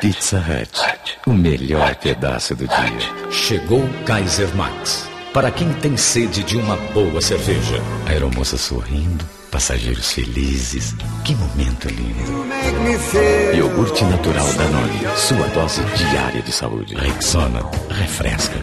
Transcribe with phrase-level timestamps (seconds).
[0.00, 3.30] Pizza Hut, o melhor pedaço do dia.
[3.30, 5.08] Chegou Kaiser Max.
[5.32, 7.80] Para quem tem sede de uma boa cerveja.
[8.06, 10.94] Aeromoça sorrindo, passageiros felizes.
[11.24, 12.46] Que momento lindo.
[13.56, 16.94] Iogurte natural Danone, sua dose diária de saúde.
[16.94, 18.56] Rexona, refresca.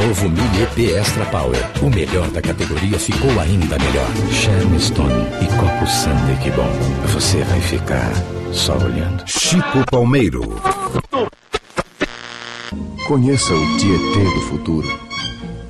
[0.00, 1.70] Novo Mini EP Extra Power.
[1.82, 4.08] O melhor da categoria ficou ainda melhor.
[4.32, 6.70] Sharon Stone e Coco Sunday, que bom.
[7.12, 8.12] Você vai ficar
[8.52, 9.24] só olhando.
[9.26, 10.42] Chico Palmeiro.
[13.06, 15.00] Conheça o Tietê do futuro,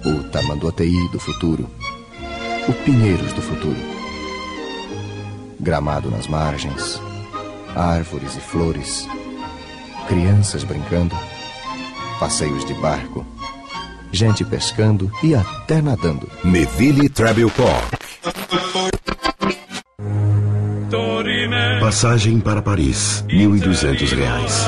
[0.04, 1.70] o Tamanduateí do futuro,
[2.68, 3.76] o Pinheiros do futuro.
[5.60, 7.00] Gramado nas margens,
[7.76, 9.08] árvores e flores,
[10.08, 11.16] crianças brincando,
[12.18, 13.24] passeios de barco,
[14.10, 16.28] gente pescando e até nadando.
[16.42, 17.50] Neville Travel
[21.88, 24.66] Passagem para Paris, 1.200 reais.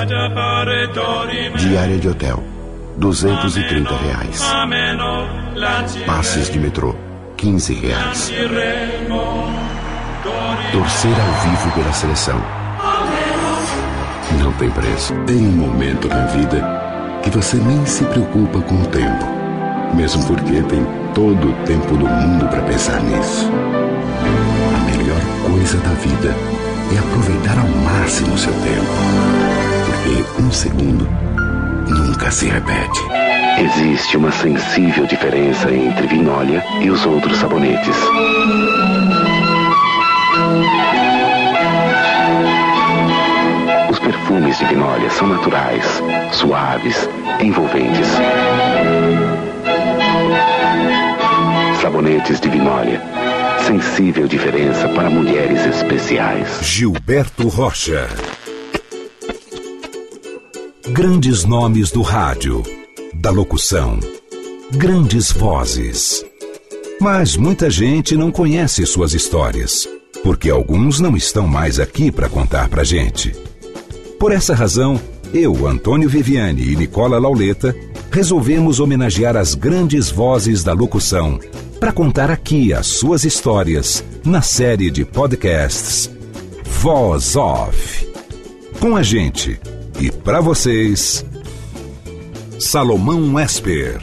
[1.55, 2.43] Diária de hotel,
[2.97, 4.43] 230 reais.
[6.07, 6.97] Passes de metrô,
[7.37, 8.33] 15 reais.
[10.73, 12.43] Torcer ao vivo pela seleção.
[14.39, 15.13] Não tem preço.
[15.27, 19.27] Tem um momento na vida que você nem se preocupa com o tempo.
[19.95, 23.47] Mesmo porque tem todo o tempo do mundo para pensar nisso.
[24.75, 26.35] A melhor coisa da vida
[26.94, 28.86] é aproveitar ao máximo o seu tempo.
[29.86, 31.08] Porque um segundo
[31.88, 33.00] nunca se repete.
[33.58, 37.96] Existe uma sensível diferença entre Vinólia e os outros sabonetes.
[43.90, 46.02] Os perfumes de Vinólia são naturais,
[46.33, 47.08] suaves,
[47.40, 48.08] envolventes.
[51.80, 53.20] Sabonetes de Vinólia.
[53.70, 56.58] Sensível diferença para mulheres especiais.
[56.61, 58.08] Gilberto Rocha.
[60.89, 62.64] Grandes nomes do rádio,
[63.14, 64.01] da locução,
[64.73, 66.25] grandes vozes.
[67.01, 69.89] Mas muita gente não conhece suas histórias,
[70.25, 73.33] porque alguns não estão mais aqui para contar pra gente.
[74.19, 75.01] Por essa razão,
[75.33, 77.73] eu, Antônio Viviane e Nicola Lauleta
[78.11, 81.39] resolvemos homenagear as grandes vozes da locução
[81.80, 86.11] para contar aqui as suas histórias na série de podcasts
[86.63, 88.07] Voz Off.
[88.79, 89.58] Com a gente
[89.98, 91.24] e para vocês,
[92.58, 93.98] Salomão Esper.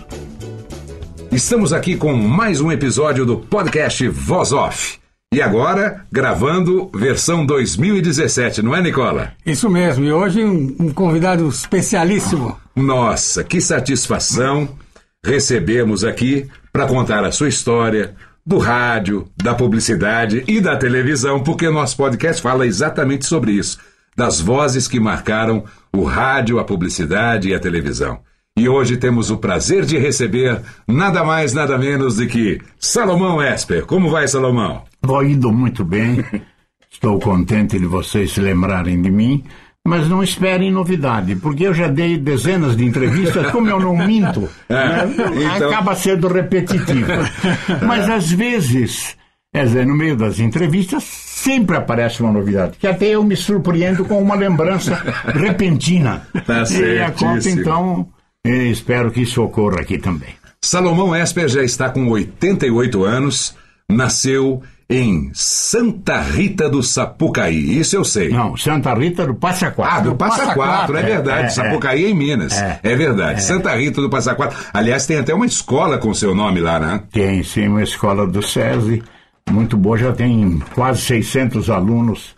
[1.31, 4.97] Estamos aqui com mais um episódio do podcast Voz Off.
[5.31, 9.33] E agora, gravando versão 2017, não é, Nicola?
[9.45, 12.57] Isso mesmo, e hoje um, um convidado especialíssimo.
[12.75, 14.67] Nossa, que satisfação
[15.23, 18.13] recebemos aqui para contar a sua história
[18.45, 23.79] do rádio, da publicidade e da televisão, porque nosso podcast fala exatamente sobre isso,
[24.15, 28.19] das vozes que marcaram o rádio, a publicidade e a televisão.
[28.55, 33.83] E hoje temos o prazer de receber nada mais, nada menos do que Salomão Esper.
[33.87, 34.83] Como vai, Salomão?
[35.01, 36.23] Vou indo muito bem.
[36.91, 39.43] Estou contente de vocês se lembrarem de mim.
[39.87, 44.41] Mas não esperem novidade, porque eu já dei dezenas de entrevistas, como eu não minto,
[44.67, 45.09] né,
[45.55, 47.07] então- acaba sendo repetitivo.
[47.85, 49.15] Mas às vezes,
[49.53, 54.03] quer dizer, no meio das entrevistas, sempre aparece uma novidade, que até eu me surpreendo
[54.03, 55.01] com uma lembrança
[55.33, 56.27] repentina.
[56.45, 58.09] Tá e a conta, então,
[58.45, 60.35] eh, espero que isso ocorra aqui também.
[60.61, 63.55] Salomão Esper já está com 88 anos,
[63.89, 68.29] nasceu em Santa Rita do Sapucaí, isso eu sei.
[68.29, 69.97] Não, Santa Rita do Passa Quatro.
[69.97, 71.47] Ah, do Passa Quatro, é verdade.
[71.47, 72.53] é, Sapucaí é em Minas.
[72.61, 72.79] É.
[72.83, 73.43] É, verdade.
[73.43, 74.57] Santa Rita do Passa Quatro.
[74.73, 77.03] Aliás, tem até uma escola com seu nome lá, né?
[77.11, 79.03] Tem sim uma escola do SESI,
[79.49, 82.35] muito boa, já tem quase 600 alunos.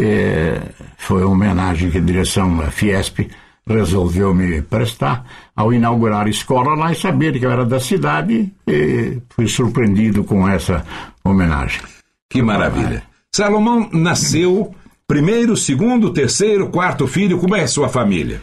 [0.00, 0.60] É,
[0.98, 3.30] foi uma homenagem que a direção da Fiesp
[3.66, 8.52] resolveu me prestar ao inaugurar a escola lá e saber que eu era da cidade
[8.66, 10.84] e fui surpreendido com essa
[11.24, 11.80] homenagem.
[12.30, 13.02] Que maravilha.
[13.34, 14.74] Salomão nasceu
[15.06, 17.38] primeiro, segundo, terceiro, quarto filho.
[17.38, 18.40] Como é a sua família?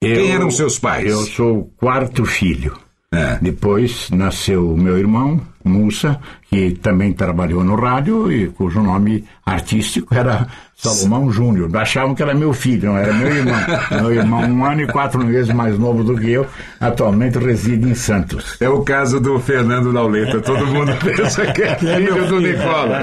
[0.00, 1.10] Quem eram seus pais?
[1.10, 2.76] Eu sou o quarto filho.
[3.12, 3.38] É.
[3.40, 6.18] Depois nasceu o meu irmão, Mussa,
[6.48, 10.46] que também trabalhou no rádio e cujo nome artístico era
[10.76, 11.74] Salomão Júnior.
[11.76, 13.60] Achavam que era meu filho, não era meu irmão.
[13.90, 16.46] meu irmão, um ano e quatro meses mais novo do que eu,
[16.80, 18.56] atualmente reside em Santos.
[18.60, 20.40] É o caso do Fernando Lauleta.
[20.40, 23.00] Todo mundo pensa que é filho do Nicola.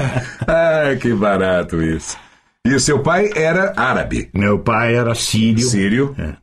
[0.48, 2.16] ah, que barato isso.
[2.64, 4.28] E o seu pai era árabe?
[4.34, 5.64] Meu pai era sírio.
[5.64, 6.14] Sírio.
[6.18, 6.34] É.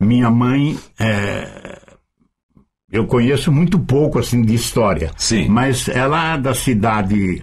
[0.00, 1.59] Minha mãe é,
[2.90, 5.10] eu conheço muito pouco assim de história.
[5.16, 5.48] Sim.
[5.48, 7.42] Mas ela é da cidade,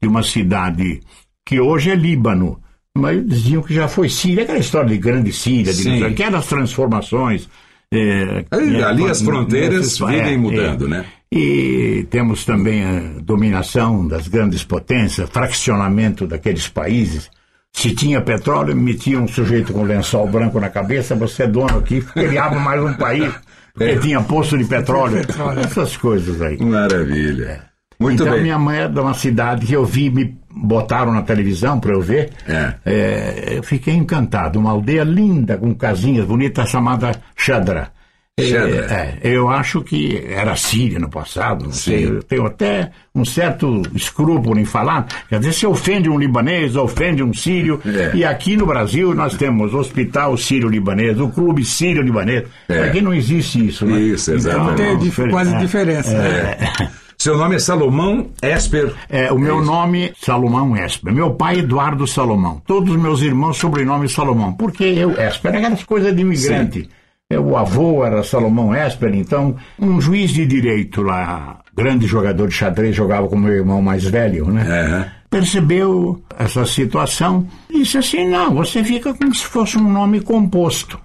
[0.00, 1.00] de uma cidade
[1.44, 2.60] que hoje é Líbano.
[2.96, 7.48] Mas diziam que já foi Síria, aquela história de grande Síria, de aquelas transformações.
[7.92, 10.88] É, ali, ali as fronteiras vivem é, mudando, é.
[10.88, 11.04] né?
[11.30, 17.30] E temos também a dominação das grandes potências, fraccionamento daqueles países.
[17.72, 22.00] Se tinha petróleo, metia um sujeito com lençol branco na cabeça, você é dono aqui,
[22.00, 23.32] criava mais um país.
[23.76, 23.98] Porque é.
[23.98, 26.58] tinha poço de petróleo, petróleo, essas coisas aí.
[26.58, 27.44] Maravilha.
[27.44, 27.60] É.
[27.98, 28.42] Muito então, bem.
[28.42, 32.00] minha mãe é de uma cidade que eu vi, me botaram na televisão para eu
[32.00, 32.30] ver.
[32.46, 32.74] É.
[32.84, 34.58] É, eu fiquei encantado.
[34.58, 37.90] Uma aldeia linda, com casinhas bonitas, chamada Chadra.
[38.38, 41.90] É, é, eu acho que era Síria no passado, não Sim.
[41.90, 42.06] sei.
[42.06, 45.06] Eu tenho até um certo escrúpulo em falar.
[45.26, 47.80] Quer dizer, se ofende um libanês, ofende um sírio.
[47.86, 48.14] É.
[48.14, 52.44] E aqui no Brasil nós temos o Hospital Sírio-Libanês, o Clube Sírio-Libanês.
[52.68, 52.82] É.
[52.82, 53.98] Aqui não existe isso, né?
[53.98, 54.82] Isso, exatamente.
[54.82, 56.12] Então, não tem quase diferença.
[56.14, 56.88] É.
[57.16, 58.92] Seu nome é Salomão Esper?
[59.08, 61.10] É, o meu nome Salomão Esper.
[61.10, 62.60] Meu pai Eduardo Salomão.
[62.66, 64.52] Todos os meus irmãos sobrenome Salomão.
[64.52, 66.80] Porque eu, Esper, é aquelas coisas de imigrante.
[66.82, 66.88] Sim.
[67.28, 72.54] É, o avô era Salomão Esper, então, um juiz de direito lá, grande jogador de
[72.54, 74.62] xadrez, jogava com meu irmão mais velho, né?
[74.62, 75.04] Uhum.
[75.28, 81.00] Percebeu essa situação e disse assim: não, você fica como se fosse um nome composto.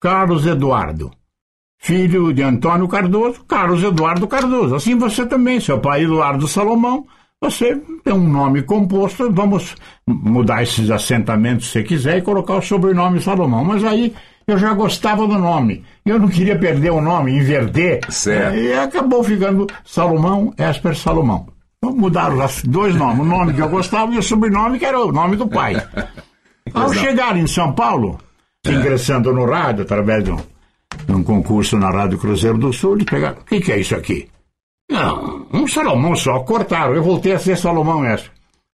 [0.00, 1.10] Carlos Eduardo.
[1.78, 4.76] Filho de Antônio Cardoso, Carlos Eduardo Cardoso.
[4.76, 7.06] Assim você também, seu pai Eduardo Salomão,
[7.40, 9.74] você tem um nome composto, vamos
[10.06, 13.64] mudar esses assentamentos se quiser e colocar o sobrenome Salomão.
[13.64, 14.14] Mas aí
[14.46, 15.84] eu já gostava do nome.
[16.04, 18.00] Eu não queria perder o nome, inverter.
[18.08, 18.56] Certo.
[18.56, 21.48] E acabou ficando Salomão Esper Salomão.
[21.78, 24.98] Então mudaram os dois nomes, o nome que eu gostava e o sobrenome que era
[24.98, 25.74] o nome do pai.
[26.72, 28.18] Ao chegar em São Paulo,
[28.66, 28.72] é.
[28.72, 30.36] ingressando no rádio, através de um,
[31.06, 33.94] de um, concurso na Rádio Cruzeiro do Sul, eles pegaram, o que, que é isso
[33.94, 34.28] aqui?
[34.90, 36.94] Não, um Salomão só, cortaram.
[36.94, 38.32] Eu voltei a ser Salomão Esper.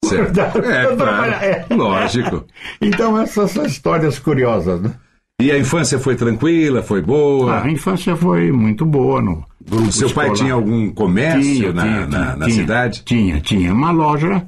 [0.04, 0.40] Certo.
[0.64, 1.32] É, claro.
[1.32, 1.66] É.
[1.70, 2.46] Lógico.
[2.82, 4.94] Então, essas são histórias curiosas, né?
[5.40, 7.58] E a infância foi tranquila, foi boa?
[7.58, 9.22] Ah, a infância foi muito boa.
[9.22, 13.04] No, o seu pai tinha algum comércio tinha, na, tinha, na, na tinha, cidade?
[13.06, 14.44] Tinha, tinha uma loja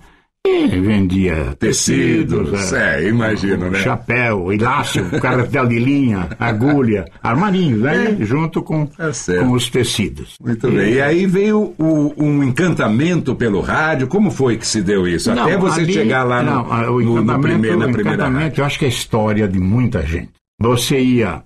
[0.48, 3.84] e vendia tecidos, tecidos é, é, imagino, né?
[3.84, 8.18] Chapéu, elástico, carretel de linha, agulha, armarinhos, né?
[8.22, 10.38] Junto com, é com os tecidos.
[10.44, 10.94] Muito e, bem.
[10.94, 14.08] E aí veio o, um encantamento pelo rádio.
[14.08, 15.32] Como foi que se deu isso?
[15.36, 18.62] Não, Até você ali, chegar lá no, não, o no, no primeiro, na primeira rádio.
[18.62, 20.39] Eu acho que é a história de muita gente.
[20.60, 21.42] Você ia.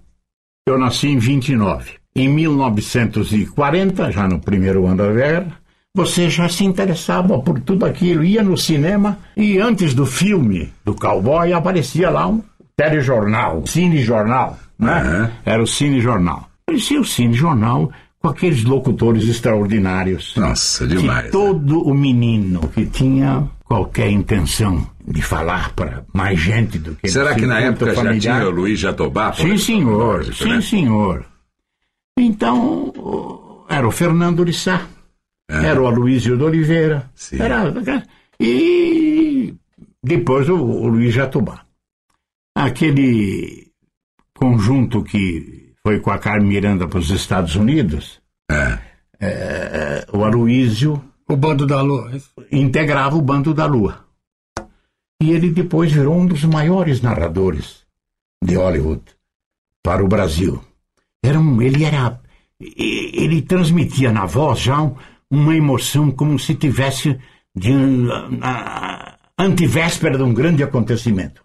[0.68, 1.92] Eu nasci em 29.
[2.16, 5.58] Em 1940, já no primeiro ano da guerra,
[5.96, 10.96] você já se interessava por tudo aquilo, ia no cinema e antes do filme do
[10.96, 12.42] cowboy aparecia lá um
[12.76, 15.04] telejornal, um cinejornal, né?
[15.04, 15.30] Uhum.
[15.46, 16.50] Era o cinejornal.
[16.66, 17.92] Aparecia o cinejornal
[18.24, 20.34] com aqueles locutores extraordinários.
[20.38, 21.26] Nossa, demais.
[21.26, 27.10] Que todo o menino que tinha qualquer intenção de falar para mais gente do que
[27.10, 28.22] Será que na época familiar.
[28.22, 29.34] já tinha o Luiz Jatobá?
[29.34, 30.34] Sim, senhor.
[30.34, 30.62] Sim, né?
[30.62, 31.26] senhor.
[32.18, 34.88] Então, era o Fernando Lissá,
[35.52, 35.66] é.
[35.66, 37.42] era o Aloysio de Oliveira, sim.
[37.42, 37.74] era,
[38.40, 39.54] e
[40.02, 41.66] depois o, o Luiz Jatobá.
[42.56, 43.68] Aquele
[44.34, 48.80] conjunto que foi com a Carmen Miranda para os Estados Unidos, é.
[49.20, 52.12] É, o Aloysio o Bando da Lua.
[52.52, 54.06] Integrava o Bando da Lua.
[55.22, 57.86] E ele depois virou um dos maiores narradores
[58.44, 59.04] de Hollywood
[59.82, 60.62] para o Brasil.
[61.24, 62.22] Era um, ele era.
[62.60, 64.78] Ele transmitia na voz já
[65.30, 67.18] uma emoção como se tivesse
[67.56, 67.72] de
[68.42, 71.43] a, antivéspera de um grande acontecimento.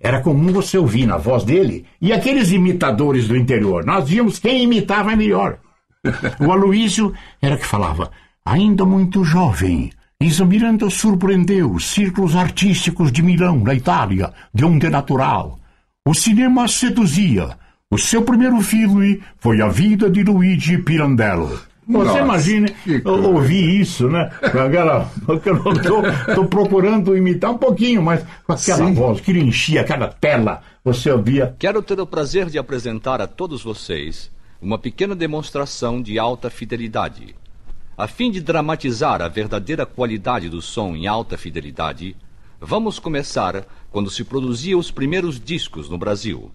[0.00, 3.84] Era comum você ouvir na voz dele e aqueles imitadores do interior.
[3.84, 5.58] Nós víamos quem imitava melhor.
[6.40, 7.12] O Aloísio
[7.42, 8.10] era que falava
[8.44, 9.90] Ainda muito jovem,
[10.20, 15.60] Isa Miranda surpreendeu os círculos artísticos de Milão, na Itália, de onde é natural.
[16.04, 17.50] O cinema seduzia.
[17.90, 21.60] O seu primeiro filme foi A Vida de Luigi Pirandello.
[21.88, 22.68] Você imagina
[23.04, 24.30] ouvir isso, né?
[24.52, 25.10] Com aquela.
[26.28, 28.92] Estou procurando imitar um pouquinho, mas com aquela Sim.
[28.92, 31.56] voz que enchia cada tela, você ouvia.
[31.58, 34.30] Quero ter o prazer de apresentar a todos vocês
[34.60, 37.36] uma pequena demonstração de alta fidelidade
[37.96, 42.16] A fim de dramatizar a verdadeira qualidade do som em alta fidelidade,
[42.60, 46.50] vamos começar quando se produziam os primeiros discos no Brasil.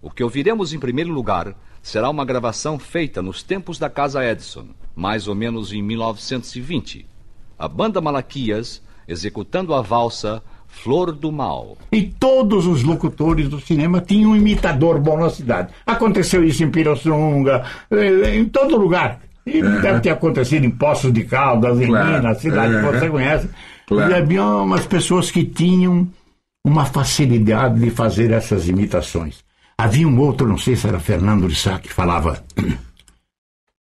[0.00, 4.66] O que ouviremos em primeiro lugar será uma gravação feita nos tempos da Casa Edison,
[4.94, 7.06] mais ou menos em 1920.
[7.58, 11.76] A banda Malaquias executando a valsa Flor do Mal.
[11.92, 15.72] E todos os locutores do cinema tinham um imitador bom na cidade.
[15.84, 19.20] Aconteceu isso em Pirassununga, eh, em todo lugar.
[19.44, 22.12] E deve ter acontecido em Poços de Caldas, em Claro.
[22.12, 22.92] Minas, cidade que Uhum.
[22.92, 23.50] você conhece.
[23.86, 24.10] Claro.
[24.10, 26.08] E havia umas pessoas que tinham
[26.64, 29.44] uma facilidade de fazer essas imitações.
[29.82, 32.42] Havia um outro, não sei se era Fernando de Sá, que falava.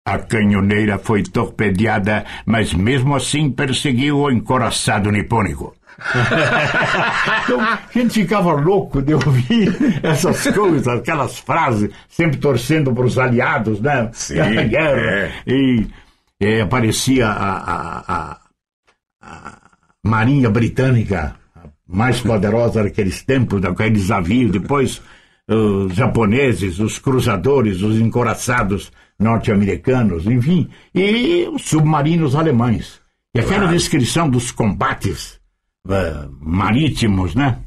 [0.07, 5.73] A canhoneira foi torpedeada, mas mesmo assim perseguiu o encoraçado nipônico.
[7.43, 9.73] então, a gente ficava louco de ouvir
[10.03, 14.09] essas coisas, aquelas frases, sempre torcendo para os aliados, né?
[14.13, 14.35] Sim,
[14.67, 14.99] guerra.
[14.99, 15.31] é.
[15.47, 15.87] E,
[16.39, 18.37] eh, aparecia a, a- a-
[19.23, 19.57] a
[20.03, 21.35] Marinha Britânica,
[21.87, 25.01] mais poderosa daqueles tempos, daqueles navios, depois
[25.49, 32.99] os japoneses, os cruzadores, os encoraçados norte-americanos, enfim, e os submarinos alemães.
[33.35, 35.39] E aquela descrição dos combates
[35.89, 37.59] eh, marítimos, né?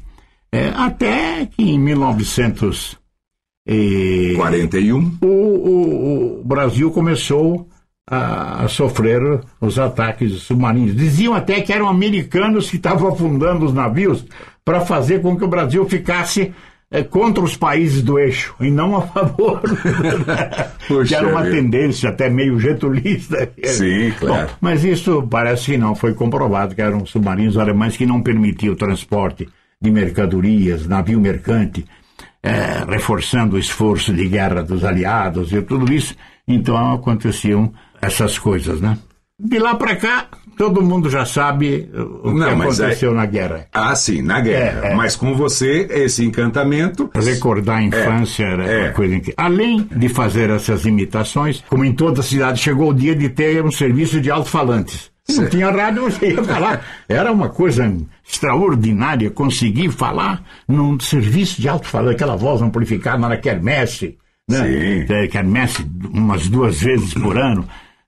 [0.51, 5.17] Eh, até que em 1941 41.
[5.21, 7.67] o, o- o Brasil começou
[8.09, 9.21] a, a sofrer
[9.61, 10.95] os ataques submarinos.
[10.95, 14.25] Diziam até que eram americanos que estavam afundando os navios
[14.65, 16.51] para fazer com que o Brasil ficasse
[16.91, 19.61] eh, contra os países do eixo e não a favor.
[21.07, 23.47] Que era uma tendência até meio getulista.
[23.63, 24.47] Sim, claro.
[24.47, 28.73] Bom, mas isso parece que não foi comprovado, que eram submarinos alemães que não permitiam
[28.73, 29.47] o transporte
[29.79, 31.85] de mercadorias, navio mercante,
[32.41, 36.15] eh, reforçando o esforço de guerra dos aliados e tudo isso.
[36.47, 38.97] Então aconteciam essas coisas, né?
[39.39, 40.27] De lá para cá,
[40.59, 41.89] todo mundo já sabe
[42.21, 43.67] o Não, que mas aconteceu na guerra.
[43.71, 44.87] Ah, sim, na guerra.
[44.87, 44.93] É, é.
[44.93, 47.09] Mas com você, esse encantamento.
[47.15, 48.83] Recordar a infância era é.
[48.83, 49.35] uma coisa incrível.
[49.37, 53.71] Além de fazer essas imitações, como em toda cidade, chegou o dia de ter um
[53.71, 55.09] serviço de alto-falantes.
[55.29, 56.85] Não tinha rádio, você ia falar.
[57.07, 57.89] Era uma coisa
[58.29, 64.17] extraordinária conseguir falar num serviço de alto-falante, aquela voz amplificada na quermesse.
[64.49, 65.05] Né?
[65.07, 65.13] Sim.
[65.13, 67.65] É, Quermesse umas duas vezes por ano.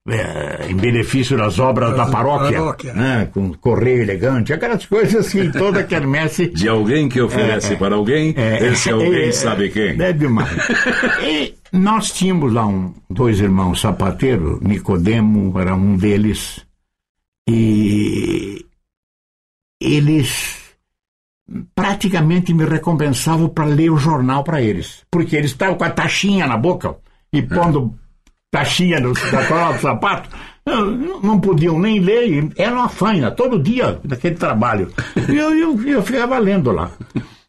[0.08, 2.93] É, em benefício das obras da paróquia, paróquia.
[2.93, 3.29] né?
[3.31, 7.77] com correio elegante, aquelas coisas que toda quermesse De alguém que oferece É, é.
[7.77, 10.01] para alguém, esse alguém é, sabe quem.
[10.01, 10.50] É demais.
[11.22, 16.65] e nós tínhamos lá um, dois irmãos sapateiros, Nicodemo era um deles,
[17.48, 18.65] e
[19.79, 20.60] eles
[21.75, 26.48] praticamente me recompensavam para ler o jornal para eles, porque eles estavam com a taxinha
[26.48, 26.96] na boca
[27.31, 27.93] e pondo
[28.51, 30.29] taxinha no, na cola do sapato,
[30.65, 34.91] não, não podiam nem ler, era uma faina, todo dia, naquele trabalho.
[35.27, 36.91] E eu, eu, eu ficava lendo lá.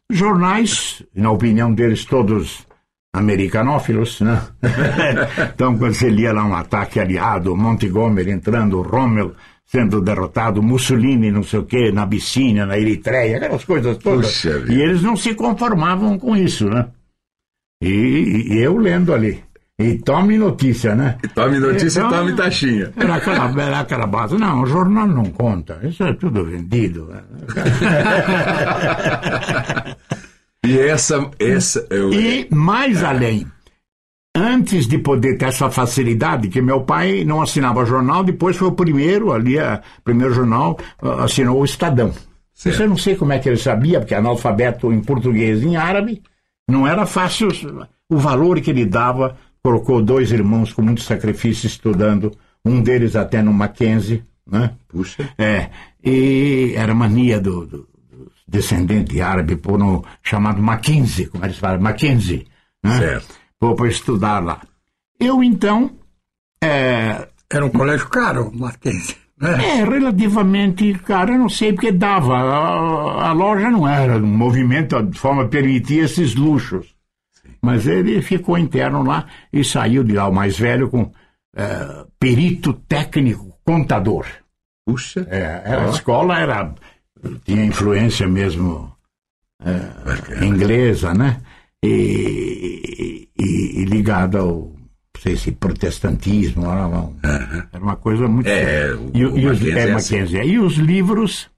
[0.09, 2.65] Jornais, na opinião deles, todos
[3.13, 4.41] americanófilos, né?
[5.53, 9.33] então, quando você lia lá um ataque aliado, Montgomery entrando, Rommel
[9.65, 14.27] sendo derrotado, Mussolini, não sei o quê, na Abissínia, na Eritreia, aquelas coisas todas.
[14.27, 14.73] Puxa vida.
[14.73, 16.87] e eles não se conformavam com isso, né?
[17.81, 19.43] E, e eu lendo ali.
[19.79, 21.17] E tome notícia, né?
[21.33, 22.93] Tome notícia Então, e tome taxinha.
[22.95, 24.37] Era aquela, era aquela base.
[24.37, 25.79] Não, o jornal não conta.
[25.83, 27.09] Isso é tudo vendido.
[30.65, 31.29] E essa.
[31.39, 33.45] essa eu, E mais além,
[34.35, 38.73] antes de poder ter essa facilidade, que meu pai não assinava jornal, depois foi o
[38.73, 42.13] primeiro ali, o primeiro jornal, ah, assinou o Estadão.
[42.55, 45.75] Isso eu não sei como é que ele sabia, porque analfabeto em português e em
[45.75, 46.23] árabe,
[46.65, 47.49] não era fácil
[48.09, 49.35] o valor que ele dava.
[49.63, 54.73] Colocou dois irmãos com muito sacrifício estudando, um deles até no Mackenzie, né?
[54.87, 55.29] Puxa.
[55.37, 55.69] É,
[56.03, 57.87] e era mania do, do,
[58.47, 62.45] descendente árabe por um chamado Mackenzie, como eles falam, Mackenzie,
[62.83, 62.97] né?
[62.97, 63.35] Certo.
[63.59, 64.61] Para estudar lá.
[65.17, 65.91] Eu, então,
[66.61, 69.15] é, Era um colégio caro, Mackenzie.
[69.39, 69.79] né?
[69.79, 72.35] é relativamente caro, eu não sei porque dava.
[72.35, 76.92] A, a loja não era um movimento de forma a permitir esses luxos.
[77.63, 81.09] Mas ele ficou interno lá e saiu de lá, o mais velho, com
[81.55, 84.25] é, perito técnico contador.
[84.85, 85.25] Puxa.
[85.29, 86.75] É, a escola era,
[87.45, 88.93] tinha influência mesmo
[89.63, 91.39] é, inglesa, né?
[91.83, 94.73] E, e- e ligada ao,
[95.19, 97.13] sei se protestantismo, era uma,
[97.71, 98.47] era uma coisa muito...
[98.47, 100.51] É, o- e, o e os, Mackenzie é, é assim.
[100.51, 101.49] E os livros,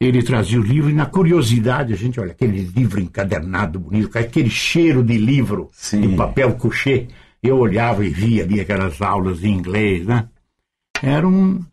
[0.00, 4.50] ele trazia o livro e na curiosidade, a gente, olha, aquele livro encadernado, bonito, aquele
[4.50, 6.00] cheiro de livro, Sim.
[6.00, 7.06] de papel couché,
[7.42, 10.28] eu olhava e via ali aquelas aulas em inglês, né?
[11.02, 11.64] eram,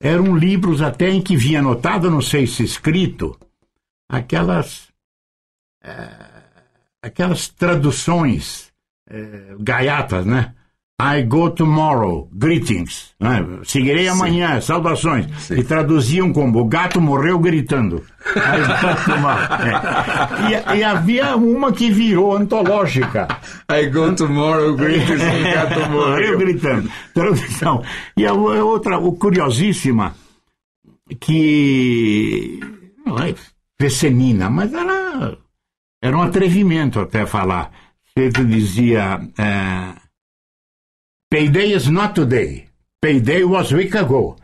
[0.00, 3.38] eram livros até em que vinha anotado, não sei se escrito,
[4.08, 4.88] aquelas,
[5.82, 6.10] é,
[7.02, 8.72] aquelas traduções
[9.08, 10.54] é, gaiatas, né?
[11.00, 13.14] I go tomorrow, greetings.
[13.20, 13.60] Né?
[13.62, 14.10] Seguirei Sim.
[14.10, 15.26] amanhã, saudações.
[15.38, 15.60] Sim.
[15.60, 18.04] E traduziam como o gato morreu gritando.
[20.66, 20.74] é.
[20.74, 23.28] e, e, havia uma que virou antológica.
[23.70, 26.36] I go tomorrow, greetings, o gato morreu.
[26.36, 26.90] gritando.
[27.14, 27.80] Tradução.
[28.16, 30.16] E a outra, o curiosíssima,
[31.20, 32.58] que
[33.06, 33.36] não é
[33.80, 35.38] fecenina, mas era,
[36.02, 37.70] era um atrevimento até falar.
[38.16, 39.20] Ele dizia...
[39.38, 40.07] É,
[41.30, 42.64] Payday is not today.
[43.02, 44.34] Payday was week ago.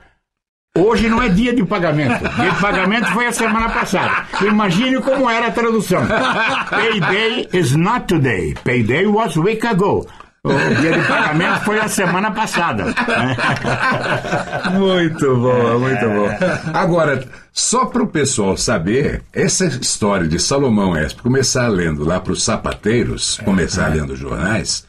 [0.77, 2.29] Hoje não é dia de pagamento.
[2.37, 4.27] Dia de pagamento foi a semana passada.
[4.47, 6.03] Imagine como era a tradução.
[6.69, 8.53] Payday is not today.
[8.63, 10.07] Payday was week ago.
[10.45, 12.95] O dia de pagamento foi a semana passada.
[14.79, 16.29] muito bom, muito bom.
[16.75, 22.35] Agora, só para o pessoal saber, essa história de Salomão Esp começar lendo lá para
[22.35, 23.95] os sapateiros, começar é.
[23.95, 24.87] lendo jornais,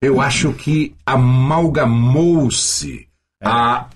[0.00, 3.08] eu acho que amalgamou-se
[3.42, 3.48] é.
[3.48, 3.86] a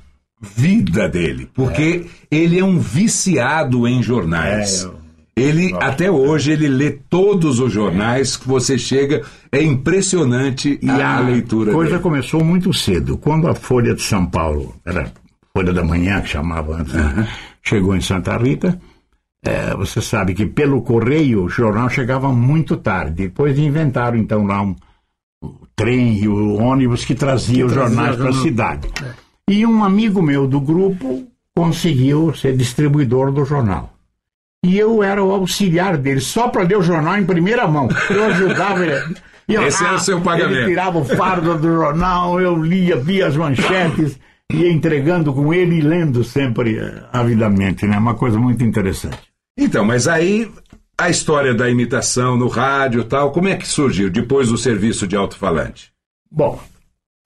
[0.40, 2.36] vida dele, porque é.
[2.36, 4.82] ele é um viciado em jornais.
[4.82, 4.98] É, eu...
[5.38, 11.18] Ele, até hoje, ele lê todos os jornais que você chega, é impressionante e a,
[11.18, 12.02] a leitura A coisa dele.
[12.02, 13.16] começou muito cedo.
[13.16, 15.12] Quando a Folha de São Paulo, era
[15.52, 17.24] Folha da Manhã, que chamava antes, uhum.
[17.62, 18.80] chegou em Santa Rita,
[19.44, 23.22] é, você sabe que pelo correio o jornal chegava muito tarde.
[23.22, 24.74] Depois inventaram, então, lá um,
[25.78, 28.88] trem e o ônibus que trazia os jornais para a cidade.
[29.02, 29.28] É.
[29.48, 31.24] E um amigo meu do grupo
[31.56, 33.94] conseguiu ser distribuidor do jornal.
[34.64, 37.88] E eu era o auxiliar dele, só para ler o jornal em primeira mão.
[38.10, 39.16] Eu ajudava ele.
[39.48, 40.58] Eu, Esse era o seu pagamento.
[40.58, 44.18] Ele tirava o fardo do jornal, eu lia, via as manchetes,
[44.52, 47.96] ia entregando com ele e lendo sempre eh, avidamente, né?
[47.96, 49.16] Uma coisa muito interessante.
[49.56, 50.50] Então, mas aí
[50.98, 55.14] a história da imitação no rádio tal, como é que surgiu depois do serviço de
[55.14, 55.92] alto-falante?
[56.30, 56.60] Bom,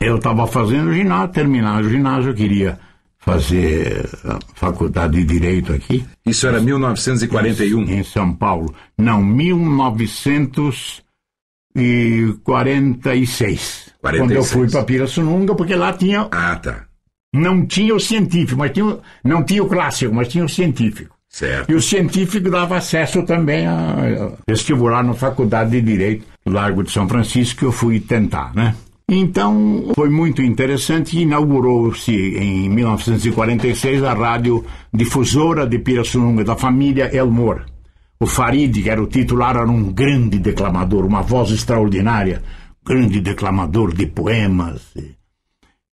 [0.01, 2.79] eu estava fazendo ginásio, terminando o ginásio, eu queria
[3.19, 6.05] fazer a faculdade de Direito aqui.
[6.27, 7.83] Isso era 1941?
[7.83, 8.75] Em, em São Paulo.
[8.99, 11.03] Não, 1946.
[12.45, 13.95] 46.
[14.03, 16.29] Quando eu fui para Pirassununga, porque lá tinha...
[16.31, 16.85] Ah, tá.
[17.35, 21.17] Não tinha o científico, mas tinha, não tinha o clássico, mas tinha o científico.
[21.33, 21.73] Certo.
[21.73, 27.09] E o científico dava acesso também a vestibular na Faculdade de Direito, Largo de São
[27.09, 28.75] Francisco, que eu fui tentar, né?
[29.09, 37.15] Então, foi muito interessante e inaugurou-se em 1946 a rádio difusora de Pirassununga, da família
[37.15, 37.63] Elmore.
[38.21, 42.43] O Farid, que era o titular, era um grande declamador, uma voz extraordinária,
[42.87, 44.83] grande declamador de poemas,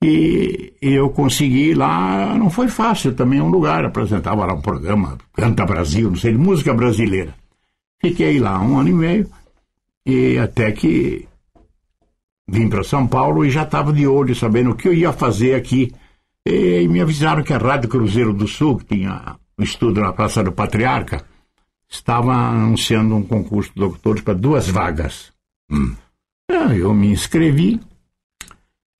[0.02, 5.66] e eu consegui lá, não foi fácil também um lugar, apresentava lá um programa, Canta
[5.66, 7.36] Brasil, não sei, de música brasileira.
[8.02, 9.30] Fiquei lá um ano e meio,
[10.06, 11.28] e até que
[12.48, 15.56] vim para São Paulo e já estava de olho, sabendo o que eu ia fazer
[15.56, 15.94] aqui.
[16.46, 20.42] E me avisaram que a Rádio Cruzeiro do Sul, que tinha um estudo na Praça
[20.42, 21.24] do Patriarca,
[21.88, 25.32] estava anunciando um concurso de doutores para duas vagas.
[25.70, 25.94] Hum.
[26.50, 27.80] Eu me inscrevi,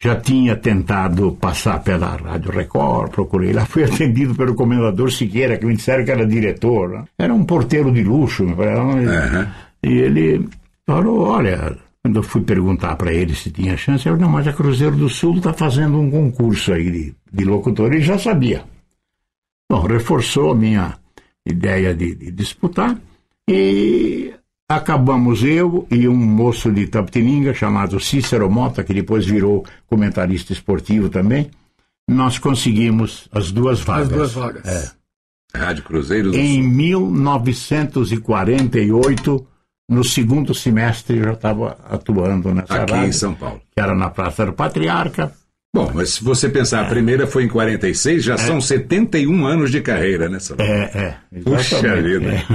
[0.02, 5.66] já tinha tentado passar pela Rádio Record, procurei lá, fui atendido pelo comendador Siqueira, que
[5.66, 6.90] me disseram que era diretor.
[6.90, 7.04] Né?
[7.18, 8.44] Era um porteiro de luxo.
[8.44, 9.48] Uhum.
[9.84, 10.48] E ele
[10.86, 14.54] falou, olha, quando eu fui perguntar para ele se tinha chance, eu não, mas a
[14.54, 18.64] Cruzeiro do Sul está fazendo um concurso aí de, de locutor, ele já sabia.
[19.70, 20.98] Bom, reforçou a minha
[21.46, 22.98] ideia de, de disputar
[23.48, 24.34] e
[24.70, 31.10] Acabamos eu e um moço de Tapetininga chamado Cícero Mota, que depois virou comentarista esportivo
[31.10, 31.50] também.
[32.08, 34.04] Nós conseguimos as duas vagas.
[34.04, 34.64] As duas vagas.
[34.68, 34.92] É.
[35.58, 36.72] Rádio Cruzeiro do Em Sul.
[36.72, 39.48] 1948,
[39.90, 43.10] no segundo semestre, eu já estava atuando nessa Aqui rádio.
[43.10, 43.60] em São Paulo.
[43.76, 45.34] Que era na Praça do Patriarca.
[45.74, 46.90] Bom, mas se você pensar, a é.
[46.90, 48.38] primeira foi em 46, já é.
[48.38, 50.38] são 71 anos de carreira, né?
[50.60, 51.18] É, é.
[51.42, 52.34] Puxa vida.
[52.34, 52.46] É.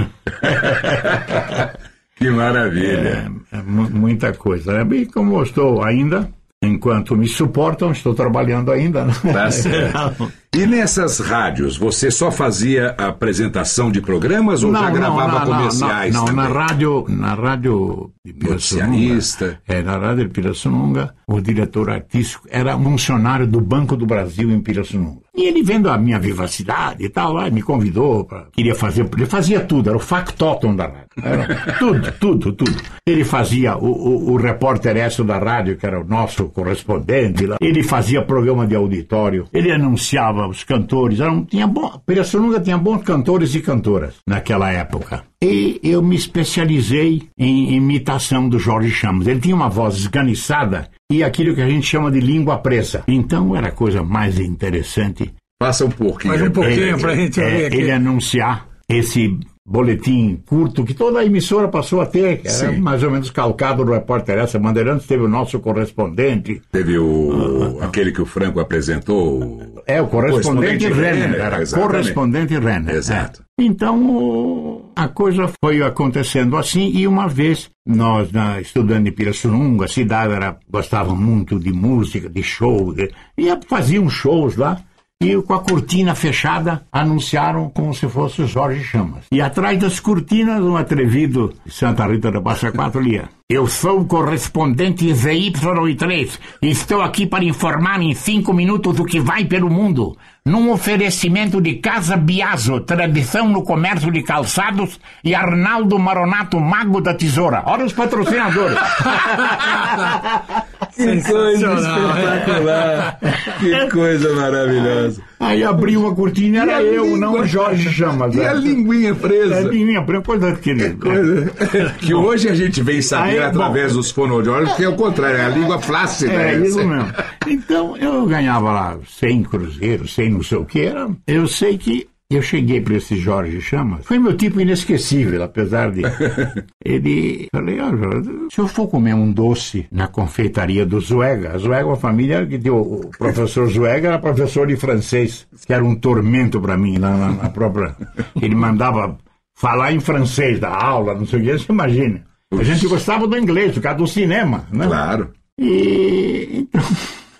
[2.15, 3.31] Que maravilha.
[3.51, 4.83] É, é muita coisa.
[4.83, 4.97] Né?
[4.97, 6.29] E como eu estou ainda,
[6.63, 9.05] enquanto me suportam, estou trabalhando ainda.
[9.05, 9.13] Né?
[9.33, 10.31] Tá certo.
[10.55, 16.13] E nessas rádios, você só fazia apresentação de programas ou já gravava não, comerciais?
[16.13, 16.43] Não, não, também?
[16.43, 19.59] na rádio, na rádio de Noticiarista.
[19.67, 24.61] É, na rádio de Pirassununga, o diretor artístico era funcionário do Banco do Brasil em
[24.61, 25.25] Pirassununga.
[25.35, 29.25] E ele vendo a minha vivacidade e tal, lá, me convidou para queria fazer, ele
[29.25, 31.05] fazia tudo, era o factotum da rádio.
[31.21, 32.81] Era tudo, tudo, tudo.
[33.05, 37.57] Ele fazia o, o, o repórter Écio da rádio, que era o nosso correspondente lá.
[37.59, 39.45] Ele fazia programa de auditório.
[39.51, 41.19] Ele anunciava os cantores.
[41.19, 45.23] Era um, tinha bom, Pirassununga tinha bons cantores e cantoras naquela época.
[45.43, 49.27] E eu me especializei em imitação do Jorge Chamos.
[49.27, 53.03] Ele tinha uma voz esganiçada e aquilo que a gente chama de língua presa.
[53.07, 55.33] Então era a coisa mais interessante.
[55.59, 56.33] Passa um pouquinho.
[56.33, 57.77] Mais um pouquinho É, pra gente é, ouvir aqui.
[57.77, 62.77] Ele anunciar esse boletim curto que toda a emissora passou a ter, que era Sim.
[62.77, 64.59] mais ou menos calcado do repórter essa.
[64.59, 66.61] Bandeirantes teve o nosso correspondente.
[66.71, 69.59] Teve o aquele que o Franco apresentou.
[69.87, 71.13] É, o correspondente, Correspondente Renner.
[71.13, 71.91] Renner, Era exatamente.
[71.91, 72.95] correspondente Renner.
[72.95, 73.41] Exato.
[73.41, 73.45] é.
[73.63, 79.87] Então, a coisa foi acontecendo assim, e uma vez, nós, na, estudando em Pirassununga, a
[79.87, 84.81] cidade era, gostava muito de música, de show, de, e faziam shows lá,
[85.21, 89.25] e com a cortina fechada, anunciaram como se fosse o Jorge Chamas.
[89.31, 93.29] E atrás das cortinas, um atrevido Santa Rita da Passa Quatro lia.
[93.47, 99.19] Eu sou o correspondente ZY3 e estou aqui para informar em cinco minutos o que
[99.19, 100.17] vai pelo mundo.
[100.43, 107.13] Num oferecimento de Casa Biaso, tradição no comércio de calçados, e Arnaldo Maronato, mago da
[107.13, 107.61] tesoura.
[107.67, 108.79] Olha os patrocinadores.
[110.95, 113.19] Que coisa espetacular!
[113.59, 115.21] Que coisa maravilhosa!
[115.39, 117.17] Aí abriu a cortina, era E a eu, língua?
[117.19, 118.33] não o Jorge Chamas.
[118.35, 118.59] E a né?
[118.61, 119.59] linguinha É, presa?
[119.61, 120.73] linguinha presa, coisa que...
[120.93, 121.51] Coisa-
[121.99, 123.45] Que hoje a gente vem saber Aí, bom.
[123.47, 126.31] através dos fonoaudiólogos que é o contrário, é a língua flácida.
[126.33, 126.65] É, essa.
[126.67, 127.11] isso mesmo.
[127.47, 131.09] Então, eu ganhava lá 100 cruzeiros, 100 não sei o que era.
[131.27, 134.05] Eu sei que eu cheguei para esse Jorge Chamas.
[134.05, 136.01] Foi meu tipo inesquecível, apesar de...
[136.83, 137.47] Ele...
[137.51, 141.83] Falei, ó, Jorge, se eu for comer um doce na confeitaria do Zuega, a Zuega
[141.83, 142.77] é uma família que deu...
[142.77, 147.31] O professor Zuega era professor de francês, que era um tormento para mim lá na,
[147.31, 147.95] na própria...
[148.41, 149.17] Ele mandava
[149.55, 152.25] falar em francês da aula, não sei o que, você imagina.
[152.51, 154.85] A gente gostava do inglês, por causa do cinema, né?
[154.85, 155.31] Claro.
[155.59, 156.81] E então,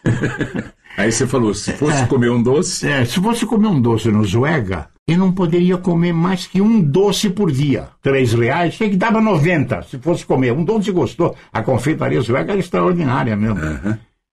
[0.98, 4.24] Aí você falou, se fosse comer um doce, é, se fosse comer um doce no
[4.24, 7.90] Zuega, eu não poderia comer mais que um doce por dia.
[8.02, 10.52] Três reais, sei que dava 90 se fosse comer.
[10.52, 11.36] Um doce gostou.
[11.52, 13.60] A confeitaria Zuega era extraordinária mesmo.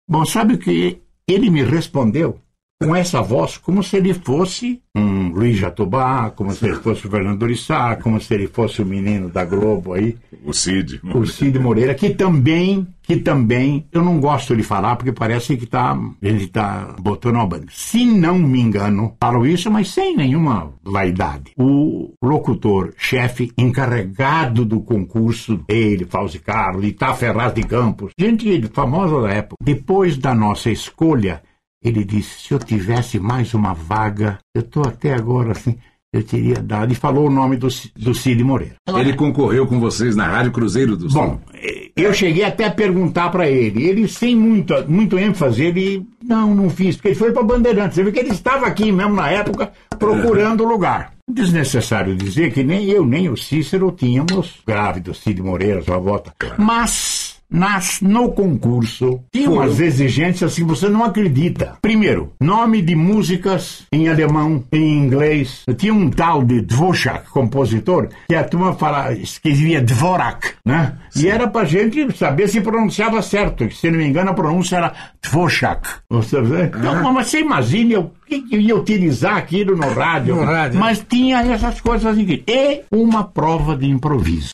[0.09, 2.39] Bom, sabe o que ele me respondeu?
[2.83, 7.11] Com essa voz, como se ele fosse um Luiz Jatobá, como se ele fosse o
[7.11, 10.99] Fernando Urissá, como se ele fosse o menino da Globo aí, o Cid.
[11.05, 15.67] o Cid Moreira, que também, que também, eu não gosto de falar porque parece que
[15.67, 17.67] tá, ele tá botando uma banda.
[17.71, 21.53] Se não me engano, falo isso, mas sem nenhuma vaidade.
[21.59, 29.21] O locutor, chefe encarregado do concurso, ele, Fauzi Carlos, Itá Ferraz de Campos, gente famosa
[29.21, 31.43] da época, depois da nossa escolha,
[31.83, 35.79] ele disse, se eu tivesse mais uma vaga, eu tô até agora assim,
[36.13, 38.75] eu teria dado, e falou o nome do, do Cid Moreira.
[38.89, 41.21] Ele concorreu com vocês na Rádio Cruzeiro do Sul.
[41.23, 43.85] Bom, eh, eu cheguei até a perguntar para ele.
[43.85, 46.05] Ele, sem muita, muito ênfase, ele.
[46.23, 47.95] Não, não fiz, porque ele foi para Bandeirantes.
[47.95, 51.13] Você vê que ele estava aqui mesmo na época procurando lugar.
[51.29, 56.33] Desnecessário dizer que nem eu nem o Cícero tínhamos grávido, Cid Moreira, sua volta.
[56.59, 57.40] Mas.
[57.51, 61.77] Nas, no concurso, tinha umas exigências que você não acredita.
[61.83, 65.65] Primeiro, nome de músicas em alemão, em inglês.
[65.77, 70.97] Tinha um tal de Dvorak, compositor, que a turma fala, escrevia Dvorak, né?
[71.17, 73.67] E era pra gente saber se pronunciava certo.
[73.67, 75.89] que, Se não me engano, a pronúncia era Dvorak.
[76.09, 76.67] Você vê?
[76.67, 80.37] Então, mas você imagina o que, que eu ia utilizar aquilo no rádio.
[80.37, 80.79] No rádio.
[80.79, 82.45] Mas tinha essas coisas aqui.
[82.47, 84.51] E uma prova de improviso.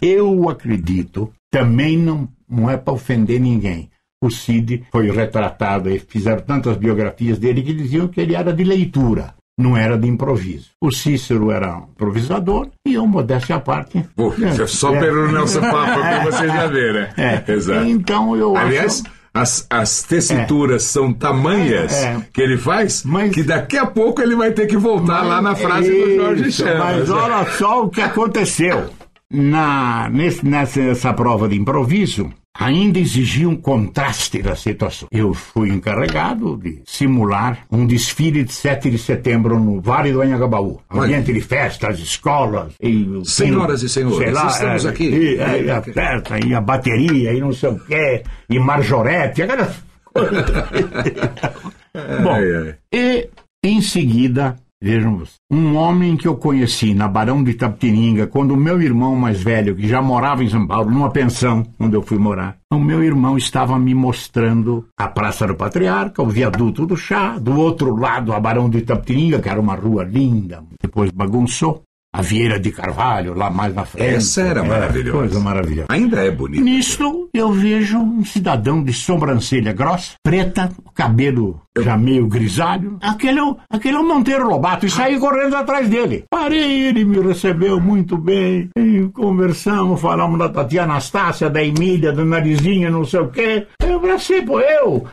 [0.00, 3.90] Eu acredito, também não, não é para ofender ninguém.
[4.22, 8.64] O Cid foi retratado e fizeram tantas biografias dele que diziam que ele era de
[8.64, 10.70] leitura, não era de improviso.
[10.80, 14.04] O Cícero era um improvisador e eu, modéstia à parte.
[14.16, 17.10] Pô, é, só é, pelo nosso papo que você já vê, né?
[17.16, 17.86] É, Exato.
[17.86, 19.12] Então eu Aliás, acho.
[19.32, 22.20] as, as tessituras são tamanhas É, é.
[22.32, 25.54] que ele faz Mas- que daqui a pouco ele vai ter que voltar lá na
[25.54, 26.78] frase do Jorge Isso, Chamas.
[27.08, 28.90] Mas olha só o que aconteceu.
[29.30, 35.06] Na, nesse, nessa, nessa prova de improviso, ainda exigia um contraste da situação.
[35.12, 40.80] Eu fui encarregado de simular um desfile de 7 de setembro no Vale do Anhangabaú.
[40.90, 42.72] Ambiente de festas, escolas.
[42.80, 45.04] E, Senhoras e senhores, lá, estamos é, aqui.
[45.04, 49.42] E, é, e a festa, e a bateria, e não sei o quê, e marjorete,
[49.42, 49.76] aquelas.
[52.22, 52.74] Bom, Ai, ai.
[52.92, 53.28] e
[53.62, 58.56] Em seguida, vejam vocês, um homem que eu conheci na Barão de Itapetininga, quando o
[58.56, 62.18] meu irmão mais velho, que já morava em São Paulo, numa pensão onde eu fui
[62.18, 67.38] morar, o meu irmão estava me mostrando a Praça do Patriarca, o viaduto do chá,
[67.38, 71.82] do outro lado a Barão de Itapetininga, que era uma rua linda, depois bagunçou.
[72.12, 74.14] A Vieira de Carvalho, lá mais na frente.
[74.16, 75.18] Essa era maravilhosa.
[75.18, 75.86] Coisa maravilhosa.
[75.90, 76.62] Ainda é bonita.
[76.62, 82.96] Nisso, eu vejo um cidadão de sobrancelha grossa, preta, cabelo já meio grisalho.
[83.00, 86.24] Aquele, é o- aquele é o Monteiro Lobato e saí correndo atrás dele.
[86.28, 88.68] Parei, ele me recebeu muito bem.
[88.76, 93.66] E conversamos, falamos da Tatiana Anastácia, da Emília, da Narizinha, não sei o quê.
[93.80, 95.06] Eu abracei, pô, eu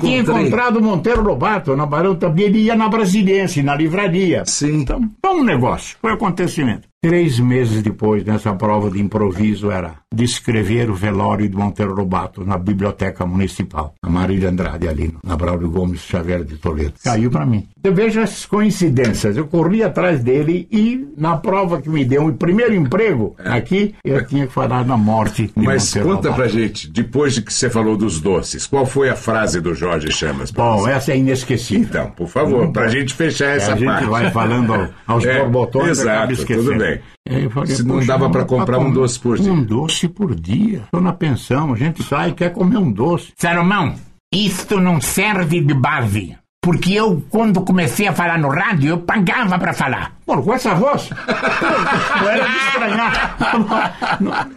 [0.00, 2.44] tinha encontrado o Monteiro Lobato na Barão também.
[2.46, 4.44] Ele ia na Brasiliense, na livraria.
[4.46, 4.82] Sim.
[4.82, 6.88] Então, foi um negócio, foi acontecimento.
[7.06, 12.58] Três meses depois, nessa prova de improviso, era descrever o velório de Monteiro Lobato na
[12.58, 13.94] Biblioteca Municipal.
[14.02, 16.94] A Marília Andrade ali, na Braulio Gomes Xavier de Toledo.
[17.04, 17.68] Caiu para mim.
[17.84, 19.36] Eu vejo essas coincidências.
[19.36, 24.26] Eu corri atrás dele e, na prova que me deu o primeiro emprego aqui, eu
[24.26, 26.34] tinha que falar da morte de Mas Monteiro conta Lobato.
[26.42, 30.10] pra gente, depois de que você falou dos doces, qual foi a frase do Jorge
[30.10, 30.50] Chamas?
[30.50, 30.90] Bom, você?
[30.90, 31.84] essa é inesquecível.
[31.88, 34.06] Então, por favor, pra gente fechar essa a gente parte.
[34.06, 36.66] vai falando ao- aos É, borbotões e acaba Exato, esquecendo.
[36.70, 36.95] tudo bem.
[37.24, 39.52] Eu falei, Se não "Poxa, dava pra comprar um doce por dia.
[39.52, 40.82] Um doce por dia.
[40.84, 43.32] Estou na pensão, a gente sai e quer comer um doce.
[43.36, 43.94] Salomão,
[44.32, 46.36] isto não serve de base.
[46.62, 50.14] Porque eu, quando comecei a falar no rádio, eu pagava pra falar.
[50.26, 51.10] Pô, com essa voz?
[52.20, 53.36] Não era de estranhar.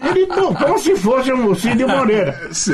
[0.03, 2.35] Ele pô, como se fosse um Cid Moreira.
[2.51, 2.73] Sim,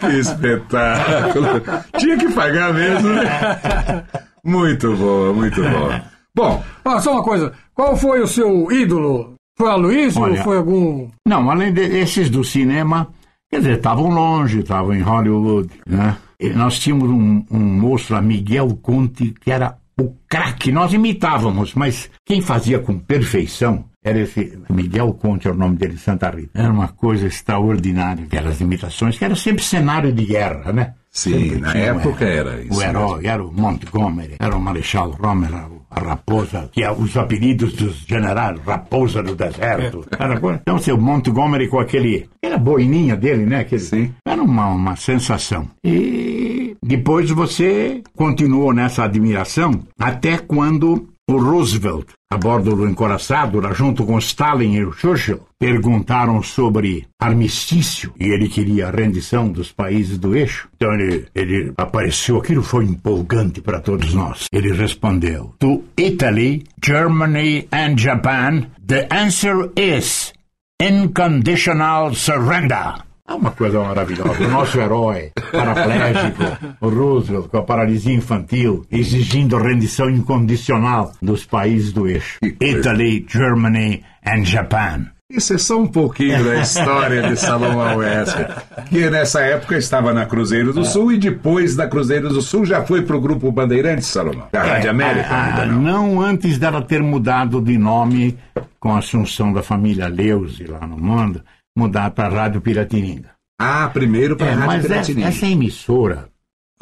[0.00, 1.62] que espetáculo.
[1.96, 4.04] Tinha que pagar mesmo, né?
[4.44, 6.00] Muito bom, muito bom.
[6.34, 7.52] Bom, Ah, só uma coisa.
[7.76, 9.34] Qual foi o seu ídolo?
[9.58, 11.08] Foi a Luiz ou foi algum.
[11.26, 13.08] Não, além desses do cinema,
[13.50, 16.16] quer dizer, estavam longe, estavam em Hollywood, né?
[16.40, 20.70] E nós tínhamos um, um moço lá, Miguel Conte, que era o craque.
[20.72, 25.96] Nós imitávamos, mas quem fazia com perfeição era esse Miguel Conte, é o nome dele,
[25.98, 26.50] Santa Rita.
[26.54, 30.94] Era uma coisa extraordinária, aquelas imitações, que era sempre cenário de guerra, né?
[31.10, 34.60] Sim, Sempre na tinha, época é, era isso O herói, era o Montgomery, era o
[34.60, 40.04] Marechal Rommel, era o- a raposa, que é os apelidos dos generais, raposa do deserto.
[40.18, 43.60] Era coisa- então, seu Montgomery com aquele, aquela boininha dele, né?
[43.60, 44.12] Aquele, Sim.
[44.26, 45.68] Era uma, uma sensação.
[45.84, 54.04] E depois você continuou nessa admiração até quando o Roosevelt, a bordo do encoraçado, junto
[54.04, 60.36] com Stalin e Churchill, perguntaram sobre armistício e ele queria a rendição dos países do
[60.36, 60.68] eixo.
[60.76, 64.46] Então ele, ele apareceu, aquilo foi empolgante para todos nós.
[64.52, 70.32] Ele respondeu: To Italy, Germany and Japan, the answer is
[70.80, 73.05] unconditional surrender.
[73.28, 74.44] É uma coisa maravilhosa.
[74.44, 76.42] O nosso herói, paraplégico,
[76.80, 82.38] o Roosevelt, com a paralisia infantil, exigindo rendição incondicional dos países do eixo.
[82.60, 85.06] Italy, Germany and Japan.
[85.28, 88.46] isso é só um pouquinho da história de Salomão Wesley,
[88.88, 92.84] que nessa época estava na Cruzeiro do Sul e depois da Cruzeiro do Sul já
[92.84, 94.46] foi pro Grupo Bandeirantes, Salomão.
[94.52, 95.82] Da Rádio América, Ah, ainda não.
[96.14, 96.20] não.
[96.20, 98.38] antes dela ter mudado de nome
[98.78, 101.42] com a assunção da família Leuze lá no mundo,
[101.76, 103.30] mudar para a Rádio Piratininga.
[103.58, 105.28] Ah, primeiro para a É, Rádio mas essa, Piratininga.
[105.28, 106.28] essa emissora.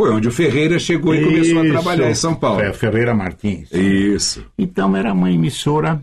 [0.00, 2.61] Foi onde o Ferreira chegou e começou a Isso, trabalhar em São Paulo.
[2.61, 3.70] É, Ferreira Martins.
[3.72, 4.44] Isso.
[4.59, 6.02] Então era uma emissora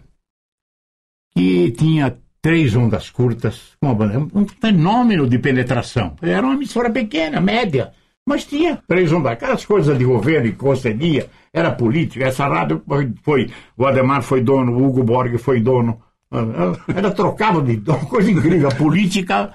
[1.36, 6.15] que tinha três ondas curtas, uma banda- um fenômeno de penetração.
[6.21, 7.91] Era uma emissora pequena, média,
[8.25, 9.34] mas tinha três ondas.
[9.34, 12.25] Aquelas coisas de governo que concedia, era política.
[12.25, 16.01] Essa rádio foi, foi o Ademar foi dono, o Hugo Borg foi dono.
[16.32, 18.70] Ela trocava de uma coisa incrível.
[18.70, 19.52] A política,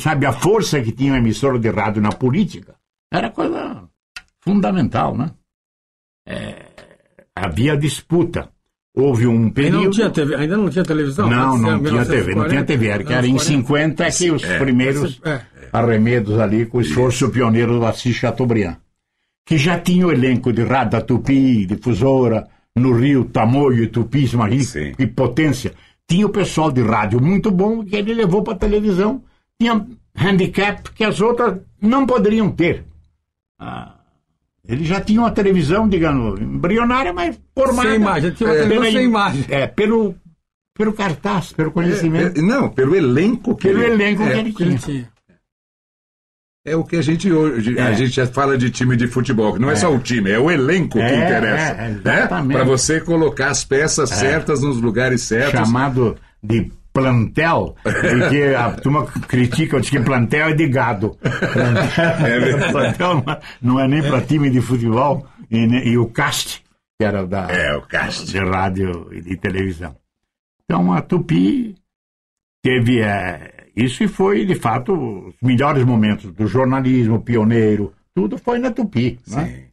[0.00, 2.74] sabe, a força que tinha a emissora de rádio na política
[3.12, 3.82] era coisa
[4.40, 5.30] fundamental, né?
[6.26, 6.66] É,
[7.36, 8.48] havia disputa.
[8.94, 9.84] Houve um Ainda período.
[9.84, 11.28] não tinha TV, ainda não tinha televisão?
[11.28, 12.86] Não, não era tinha TV, não tinha 1940, TV.
[12.88, 14.10] Era que era em anos 40.
[14.10, 14.58] 50 que os É.
[14.58, 15.40] primeiros É.
[15.72, 18.76] arremedos ali com o esforço pioneiro do Assis Chateaubriand,
[19.46, 24.24] que já tinha o elenco de rádio da Tupi, difusora, no Rio, Tamoio e Tupi,
[24.32, 24.92] imagina Sim.
[24.94, 25.72] que potência.
[26.08, 29.22] Tinha o pessoal de rádio muito bom que ele levou para televisão.
[29.60, 32.84] Tinha handicap que as outras não poderiam ter.
[33.58, 33.94] Ah,
[34.66, 37.88] ele já tinha uma televisão, digamos, embrionária, mas formada.
[37.90, 39.44] Sem imagem, tinha uma É, televisão pela- sem imagem.
[39.48, 40.14] É, pelo,
[40.74, 42.38] pelo cartaz, pelo conhecimento.
[42.38, 45.11] É, não, pelo elenco que Pelo ele- elenco é, que ele Que ele tinha.
[46.64, 47.76] É o que a gente hoje.
[47.78, 47.94] A É.
[47.94, 50.48] gente já fala de time de futebol, que não é, só o time, é o
[50.50, 51.72] elenco que É, interessa.
[51.72, 52.26] é, né?
[52.52, 55.58] Para você colocar as peças certas nos lugares certos.
[55.58, 61.16] chamado de plantel, e que a turma critica, diz que plantel é de gado.
[61.52, 65.26] Plantel, plantel não é- não é nem para time de futebol.
[65.50, 65.58] e,
[65.90, 66.62] e o Cast,
[66.98, 68.26] que era da, é, o Cast.
[68.30, 69.94] de rádio e de televisão.
[70.64, 71.74] Então a Tupi
[72.62, 78.70] teve é, isso foi, de fato, os melhores momentos do jornalismo pioneiro, tudo foi na
[78.70, 79.18] Tupi.
[79.26, 79.68] Né?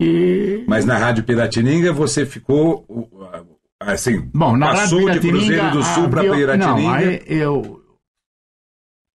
[0.00, 0.64] E...
[0.66, 2.86] Mas na Rádio Piratininga você ficou
[3.80, 6.66] assim, Bom, na passou Rádio de Cruzeiro do Sul para Piratininga?
[6.66, 7.82] Não, aí eu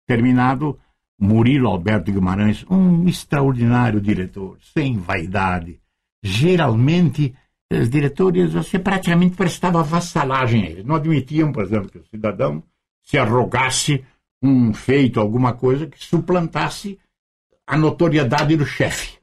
[0.06, 0.78] terminado
[1.18, 5.80] Murilo Alberto Guimarães, um extraordinário diretor, sem vaidade.
[6.22, 7.34] Geralmente,
[7.72, 10.84] os diretores, você praticamente prestava vassalagem a eles.
[10.84, 12.62] Não admitiam, por exemplo, que o cidadão
[13.04, 14.04] se arrogasse
[14.42, 16.98] um feito, alguma coisa que suplantasse
[17.66, 19.18] a notoriedade do chefe.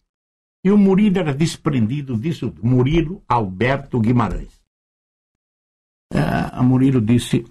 [0.63, 2.53] E o Murilo era desprendido disso.
[2.61, 4.61] Murilo Alberto Guimarães.
[6.13, 6.19] É,
[6.51, 7.45] a Murilo disse,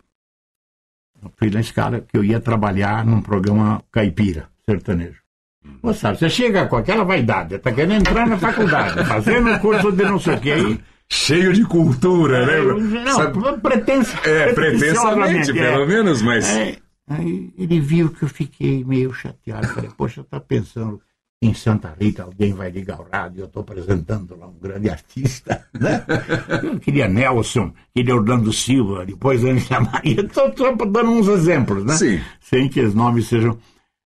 [1.36, 5.20] fui na escala, que eu ia trabalhar num programa caipira, sertanejo.
[5.82, 10.04] Você sabe, você chega com aquela vaidade, está querendo entrar na faculdade, fazendo curso de
[10.04, 10.80] não sei o que aí.
[11.12, 13.02] Cheio de cultura, né?
[13.02, 13.60] Não, Sabe...
[13.60, 15.86] pretensa, é, pretensamente, pelo é.
[15.86, 16.48] menos, mas.
[16.48, 16.76] É,
[17.08, 19.66] aí ele viu que eu fiquei meio chateado.
[19.68, 21.00] Falei, poxa, tá pensando
[21.42, 25.66] em Santa Rita alguém vai ligar o rádio, eu estou apresentando lá um grande artista,
[25.72, 26.04] né?
[26.62, 30.52] Eu queria Nelson, queria Orlando Silva, depois Ana Maria, estou
[30.86, 31.94] dando uns exemplos, né?
[31.94, 32.20] Sim.
[32.40, 33.58] Sem que os nomes sejam...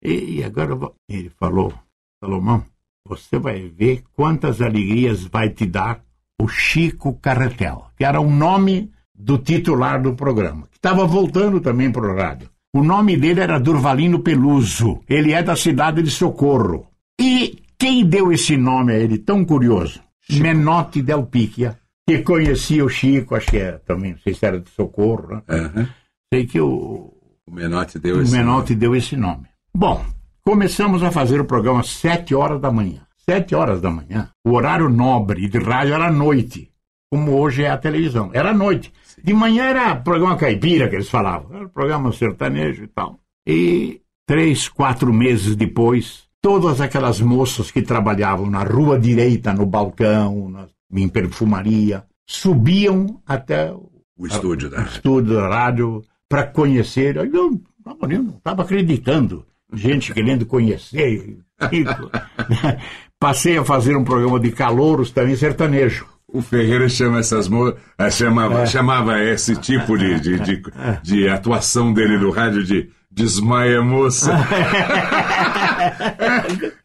[0.02, 0.94] E, e agora vou...
[1.08, 1.74] ele falou,
[2.18, 2.64] Salomão,
[3.06, 6.02] você vai ver quantas alegrias vai te dar
[6.40, 11.90] o Chico Carretel, que era o nome do titular do programa, que estava voltando também
[11.90, 12.48] para o rádio.
[12.72, 16.86] O nome dele era Durvalino Peluso, ele é da cidade de Socorro.
[17.20, 20.00] E quem deu esse nome a ele, tão curioso?
[20.20, 20.42] Chico.
[20.42, 24.60] Menotti Del Picchia, que conhecia o Chico, acho que é, também, não sei se era
[24.60, 25.42] de Socorro, né?
[25.48, 25.86] Uhum.
[26.32, 27.12] Sei que o,
[27.46, 29.46] o Menotti deu o esse Menotti deu esse nome.
[29.74, 30.04] Bom,
[30.44, 33.00] começamos a fazer o programa às sete horas da manhã.
[33.28, 34.30] Sete horas da manhã.
[34.42, 36.70] O horário nobre de rádio era à noite,
[37.12, 38.30] como hoje é a televisão.
[38.32, 38.90] Era à noite.
[39.04, 39.20] Sim.
[39.22, 41.54] De manhã era programa caipira que eles falavam.
[41.54, 43.20] Era programa sertanejo e tal.
[43.46, 50.48] E três, quatro meses depois, todas aquelas moças que trabalhavam na rua direita, no balcão,
[50.48, 57.16] na, em perfumaria, subiam até o estúdio da, o estúdio da rádio para conhecer.
[57.16, 59.44] Eu não estava acreditando.
[59.70, 61.40] Gente querendo conhecer.
[63.20, 66.06] Passei a fazer um programa de calouros também sertanejo.
[66.30, 67.80] O Ferreira chama essas moças,
[68.12, 68.66] chamava, é.
[68.66, 70.62] chamava esse tipo de, de, de,
[71.02, 74.32] de, atuação dele no rádio de desmaia moça.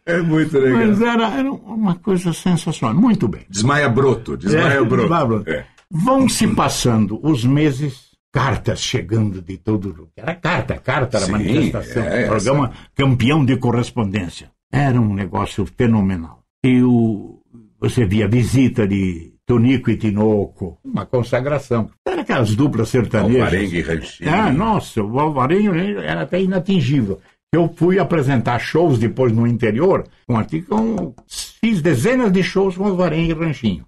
[0.05, 0.87] é muito legal.
[0.87, 2.95] Mas era, era uma coisa sensacional.
[2.95, 3.45] Muito bem.
[3.49, 5.27] Desmaia broto, desmaia é, broto.
[5.27, 5.49] broto.
[5.49, 5.65] É.
[5.91, 10.09] Vão se passando os meses, cartas chegando de todo lugar.
[10.17, 12.03] Era carta, carta era Sim, manifestação.
[12.03, 14.52] É, programa campeão de correspondência.
[14.73, 16.43] Era um negócio fenomenal.
[16.65, 17.39] E o,
[17.79, 21.91] você via visita de Tonico e Tinoco, uma consagração.
[22.07, 23.43] Era aquelas duplas sertanejas.
[23.43, 24.33] Alvarenga e Ranchinho.
[24.33, 27.19] Ah, nossa, o Alvarenga era até inatingível.
[27.53, 33.31] Eu fui apresentar shows depois no interior, com, com fiz dezenas de shows com Alvarenga
[33.31, 33.85] e Ranchinho.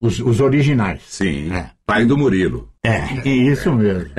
[0.00, 1.02] Os, os originais.
[1.06, 1.52] Sim.
[1.52, 1.70] É.
[1.86, 2.70] Pai do Murilo.
[2.82, 4.10] É, isso mesmo.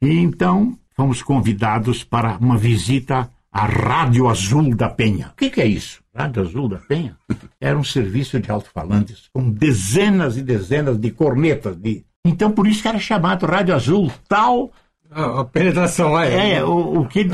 [0.00, 5.28] e então fomos convidados para uma visita à Rádio Azul da Penha.
[5.28, 6.02] O que, que é isso?
[6.12, 7.16] Rádio Azul da Penha
[7.60, 11.76] era um serviço de alto-falantes com dezenas e dezenas de cornetas.
[11.76, 12.04] De...
[12.24, 14.72] Então, por isso que era chamado Rádio Azul, tal.
[15.08, 16.54] A, a penetração é.
[16.54, 17.24] É, o, o que.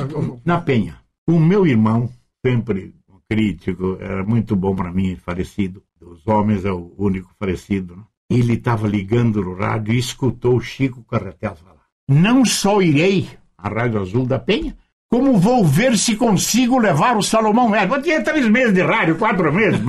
[0.45, 0.99] Na Penha.
[1.27, 2.11] O meu irmão,
[2.45, 2.95] sempre
[3.29, 5.83] crítico, era muito bom para mim, falecido.
[5.99, 7.97] Dos homens é o único falecido.
[7.97, 8.03] Né?
[8.29, 13.69] Ele estava ligando no rádio e escutou o Chico Carretel falar: Não só irei à
[13.69, 14.77] Rádio Azul da Penha,
[15.13, 17.97] como vou ver se consigo levar o Salomão Edson.
[17.97, 19.81] Eu tinha três meses de rádio, quatro meses.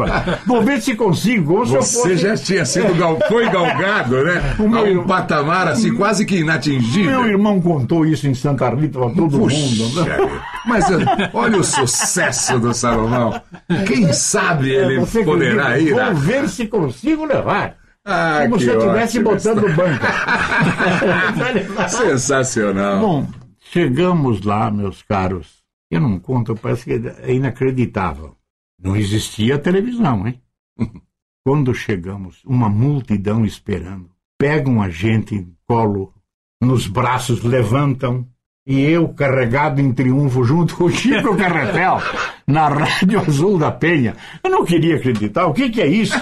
[0.48, 1.60] vou ver se consigo.
[1.64, 2.18] Você fosse...
[2.18, 3.20] já tinha sido gal...
[3.28, 4.56] foi galgado, né?
[4.58, 5.02] O meu...
[5.02, 7.22] Um patamar assim quase que inatingível.
[7.22, 10.06] Meu irmão contou isso em Santa Rita para todo Puxa, mundo.
[10.06, 10.42] Né?
[10.66, 10.86] Mas
[11.32, 13.40] olha o sucesso do Salomão.
[13.86, 15.94] Quem sabe ele é, poderá ir.
[15.94, 17.76] Vou ver se consigo levar.
[18.04, 20.04] Ah, Como se eu estivesse botando banco.
[21.88, 23.00] Sensacional.
[23.00, 23.28] Bom,
[23.72, 25.64] Chegamos lá, meus caros.
[25.90, 28.36] Eu não conto, parece que é inacreditável.
[28.78, 30.42] Não existia televisão, hein?
[31.46, 34.10] Quando chegamos, uma multidão esperando.
[34.38, 36.14] Pegam a gente em colo,
[36.62, 38.28] nos braços, levantam.
[38.68, 42.02] E eu, carregado em triunfo, junto com o Chico Carretel,
[42.46, 44.18] na Rádio Azul da Penha.
[44.44, 45.46] Eu não queria acreditar.
[45.48, 46.22] O que, que é isso?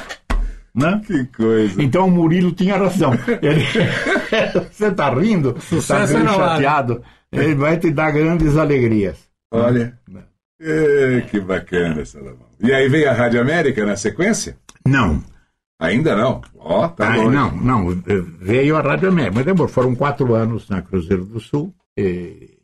[0.75, 1.01] Né?
[1.03, 1.81] Que coisa.
[1.81, 3.11] Então o Murilo tinha razão.
[3.41, 3.65] Ele...
[4.71, 5.57] Você está rindo?
[5.57, 7.03] Está chateado?
[7.31, 9.29] Ele vai te dar grandes alegrias.
[9.51, 9.99] Olha.
[10.59, 12.49] É, que bacana, Salomão.
[12.59, 14.57] E aí veio a Rádio América na sequência?
[14.85, 15.23] Não.
[15.79, 16.41] Ainda não.
[16.57, 18.03] Ó, oh, tá ah, Não, não.
[18.39, 19.35] Veio a Rádio América.
[19.35, 19.69] Mas demorou.
[19.69, 21.73] Foram quatro anos na Cruzeiro do Sul.
[21.97, 22.57] E,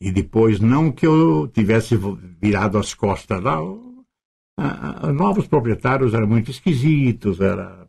[0.00, 1.96] e depois, não que eu tivesse
[2.40, 3.58] virado as costas lá.
[4.58, 7.40] A, a, novos proprietários eram muito esquisitos.
[7.40, 7.86] Era,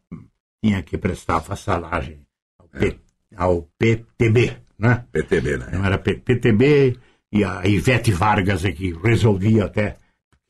[0.63, 2.19] tinha que prestar vassalagem
[2.59, 2.95] ao, P, é.
[3.35, 4.66] ao PTB.
[4.79, 5.03] Né?
[5.11, 5.69] PTB, né?
[5.73, 6.97] Não era P, PTB.
[7.31, 9.97] E a Ivete Vargas é que resolvia até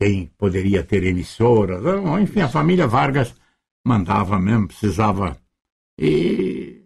[0.00, 1.82] quem poderia ter emissoras.
[2.20, 3.34] Enfim, a família Vargas
[3.84, 5.36] mandava mesmo, precisava.
[6.00, 6.82] E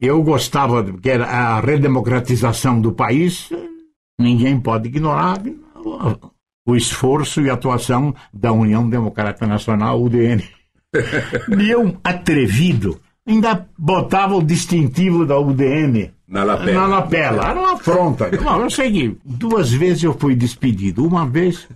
[0.00, 3.50] eu gostava, que era a redemocratização do país,
[4.18, 5.40] ninguém pode ignorar
[6.66, 10.42] o esforço e atuação da União Democrática Nacional, UDN.
[11.60, 16.80] E eu, atrevido, ainda botava o distintivo da UDN na lapela.
[16.80, 17.50] Na lapela.
[17.50, 18.30] Era uma afronta.
[18.42, 21.06] Não, eu sei que duas vezes eu fui despedido.
[21.06, 21.68] Uma vez,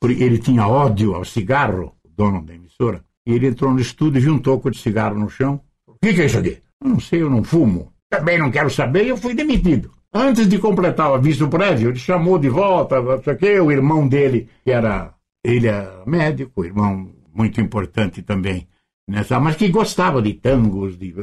[0.00, 4.18] porque ele tinha ódio ao cigarro, o dono da emissora, e ele entrou no estúdio
[4.18, 5.60] e viu um toco de cigarro no chão.
[5.86, 6.58] O que, que é isso aqui?
[6.82, 7.92] Eu não sei, eu não fumo.
[8.10, 9.90] Também não quero saber e eu fui demitido.
[10.12, 12.96] Antes de completar o aviso prévio, ele chamou de volta,
[13.38, 18.66] sei o irmão dele, que era, ele era médico, irmão muito importante também
[19.08, 21.14] nessa, mas que gostava de tangos, de,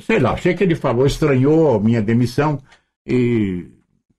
[0.00, 2.58] sei lá, achei que ele falou, estranhou minha demissão
[3.06, 3.66] e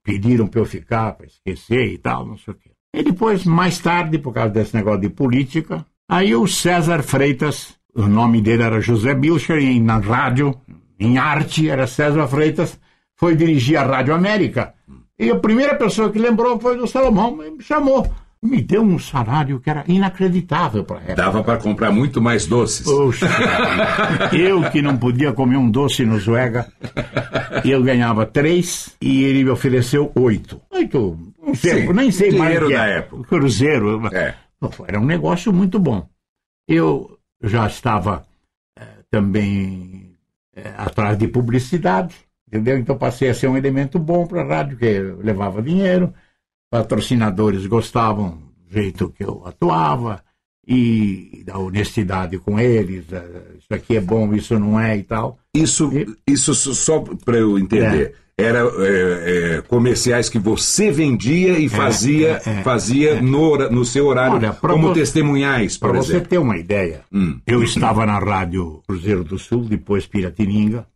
[0.03, 2.72] pediram para eu ficar, para esquecer e tal, não sei o quê.
[2.93, 8.05] E depois, mais tarde, por causa desse negócio de política, Aí o César Freitas, o
[8.05, 10.53] nome dele era José Bilcher, e na rádio,
[10.99, 12.78] em arte, era César Freitas,
[13.16, 14.74] foi dirigir a Rádio América.
[15.18, 18.12] E a primeira pessoa que lembrou foi do Salomão, me chamou.
[18.44, 21.16] Me deu um salário que era inacreditável para época.
[21.16, 22.84] Dava para comprar muito mais doces.
[22.84, 23.28] Poxa,
[24.34, 26.66] eu que não podia comer um doce no Zuega,
[27.64, 30.60] eu ganhava três e ele me ofereceu oito.
[30.72, 33.28] Oito, um tempo, nem sei mais o que da época.
[33.28, 34.08] Cruzeiro.
[34.12, 34.34] É.
[34.88, 36.10] Era um negócio muito bom.
[36.68, 38.24] Eu já estava
[38.76, 40.16] é, também
[40.56, 42.16] é, atrás de publicidade,
[42.48, 42.78] entendeu?
[42.80, 46.12] Então passei a ser um elemento bom para a rádio, que levava dinheiro,
[46.72, 50.24] patrocinadores gostavam do jeito que eu atuava
[50.65, 53.24] e da honestidade com eles, é,
[53.59, 55.38] isso aqui é bom, isso não é e tal.
[55.53, 56.07] Isso, e...
[56.32, 58.15] isso só para eu entender.
[58.17, 63.22] É era é, é, comerciais que você vendia e fazia, é, é, fazia é.
[63.22, 64.93] no, no seu horário Olha, como vo...
[64.93, 67.39] testemunhais, Para você ter uma ideia, hum.
[67.45, 70.88] eu estava na rádio Cruzeiro do Sul, depois Piratininga,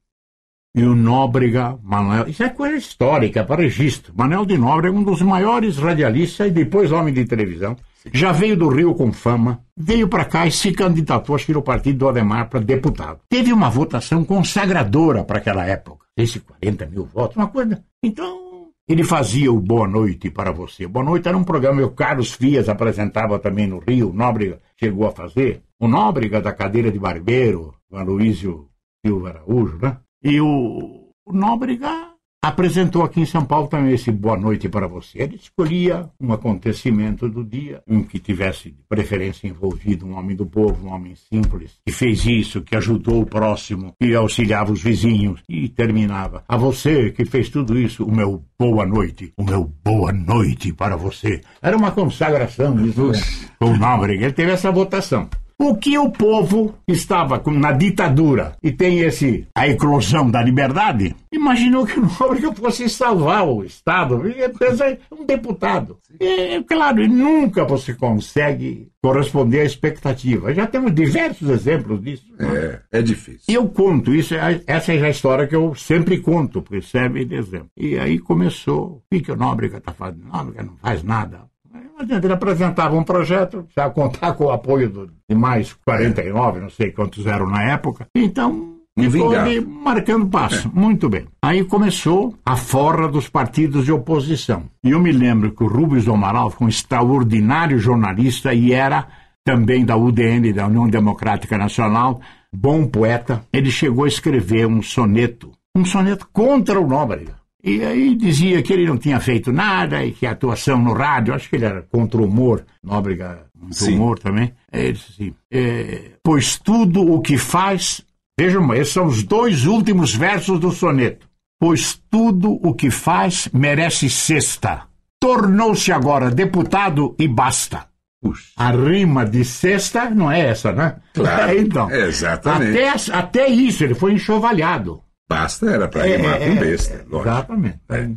[0.76, 4.13] e o Nóbrega Manuel, isso é coisa histórica, para registro.
[4.13, 7.78] Manuel de Nóbrega é um dos maiores radialistas e depois homem de televisão.
[8.13, 11.61] Já veio do Rio com fama, veio para cá e se candidatou, acho que no
[11.61, 13.21] partido do Ademar, para deputado.
[13.30, 16.05] Teve uma votação consagradora para aquela época.
[16.17, 17.82] Esse 40 mil votos, uma coisa.
[18.03, 20.86] Então, ele fazia o Boa Noite para você.
[20.86, 24.59] Boa Noite era um programa que o Carlos Fias apresentava também no Rio, o Nóbrega
[24.78, 25.61] chegou a fazer.
[25.80, 28.67] O Nóbrega da cadeira de barbeiro, o Aloysio
[29.05, 29.97] Silva Araújo, né?
[30.28, 35.21] E o, Nóbrega apresentou aqui em São Paulo também esse Boa Noite para você.
[35.21, 40.47] Ele escolhia um acontecimento do dia, um que tivesse de preferência envolvido um homem do
[40.47, 45.43] povo, um homem simples, que fez isso, que ajudou o próximo, que auxiliava os vizinhos,
[45.47, 46.43] e terminava.
[46.47, 50.95] A você que fez tudo isso, o meu boa noite, o meu boa noite para
[50.95, 51.39] você.
[51.61, 53.19] Era uma consagração isso, né?
[53.59, 54.26] o Nóbrega.
[54.26, 55.30] Ele teve essa votação.
[55.58, 61.86] O que o povo estava na ditadura e tem esse a eclosão da liberdade, imaginou
[61.86, 64.22] que o Nóbrega fosse salvar o Estado.
[64.28, 65.97] É um deputado.
[66.20, 70.53] E, claro, nunca você consegue corresponder à expectativa.
[70.53, 72.26] Já temos diversos exemplos disso.
[72.38, 73.45] É, é difícil.
[73.47, 77.36] Eu conto isso, é, essa é a história que eu sempre conto, porque serve de
[77.36, 77.70] exemplo.
[77.78, 80.26] E aí começou, o que o Nóbrega está fazendo?
[80.26, 81.55] Nóbrega não faz nada
[82.00, 86.91] ele apresentava um projeto, precisava contar com o apoio do, de mais 49, não sei
[86.91, 88.08] quantos eram na época.
[88.16, 90.68] Então, ficou ali marcando passo.
[90.68, 90.80] É.
[90.80, 91.26] Muito bem.
[91.41, 94.64] Aí começou a forra dos partidos de oposição.
[94.84, 99.08] E eu me lembro que o Rubens Amaral foi um extraordinário jornalista e era
[99.43, 102.20] também da UDN, da União Democrática Nacional,
[102.52, 103.46] bom poeta.
[103.54, 107.45] Ele chegou a escrever um soneto, um soneto contra o Nóbrega.
[107.66, 111.34] E aí dizia que ele não tinha feito nada e que a atuação no rádio,
[111.34, 114.53] acho que ele era contra o humor, Nóbrega contra o humor também.
[114.72, 118.05] Ele disse assim, é, pois tudo o que faz,
[118.39, 121.28] vejam, esses são os dois últimos versos do soneto.
[121.59, 124.84] Pois tudo o que faz merece cesta.
[125.20, 127.88] Tornou-se agora deputado e basta.
[128.22, 128.51] Puxa.
[128.57, 130.97] A rima de sexta não é essa, né?
[131.16, 132.80] Claro, é, então, exatamente.
[132.80, 135.01] Até, até isso, ele foi enxovalhado.
[135.28, 137.05] Basta era para é, rimar é, com besta.
[137.11, 137.80] É, exatamente.
[137.89, 138.09] É.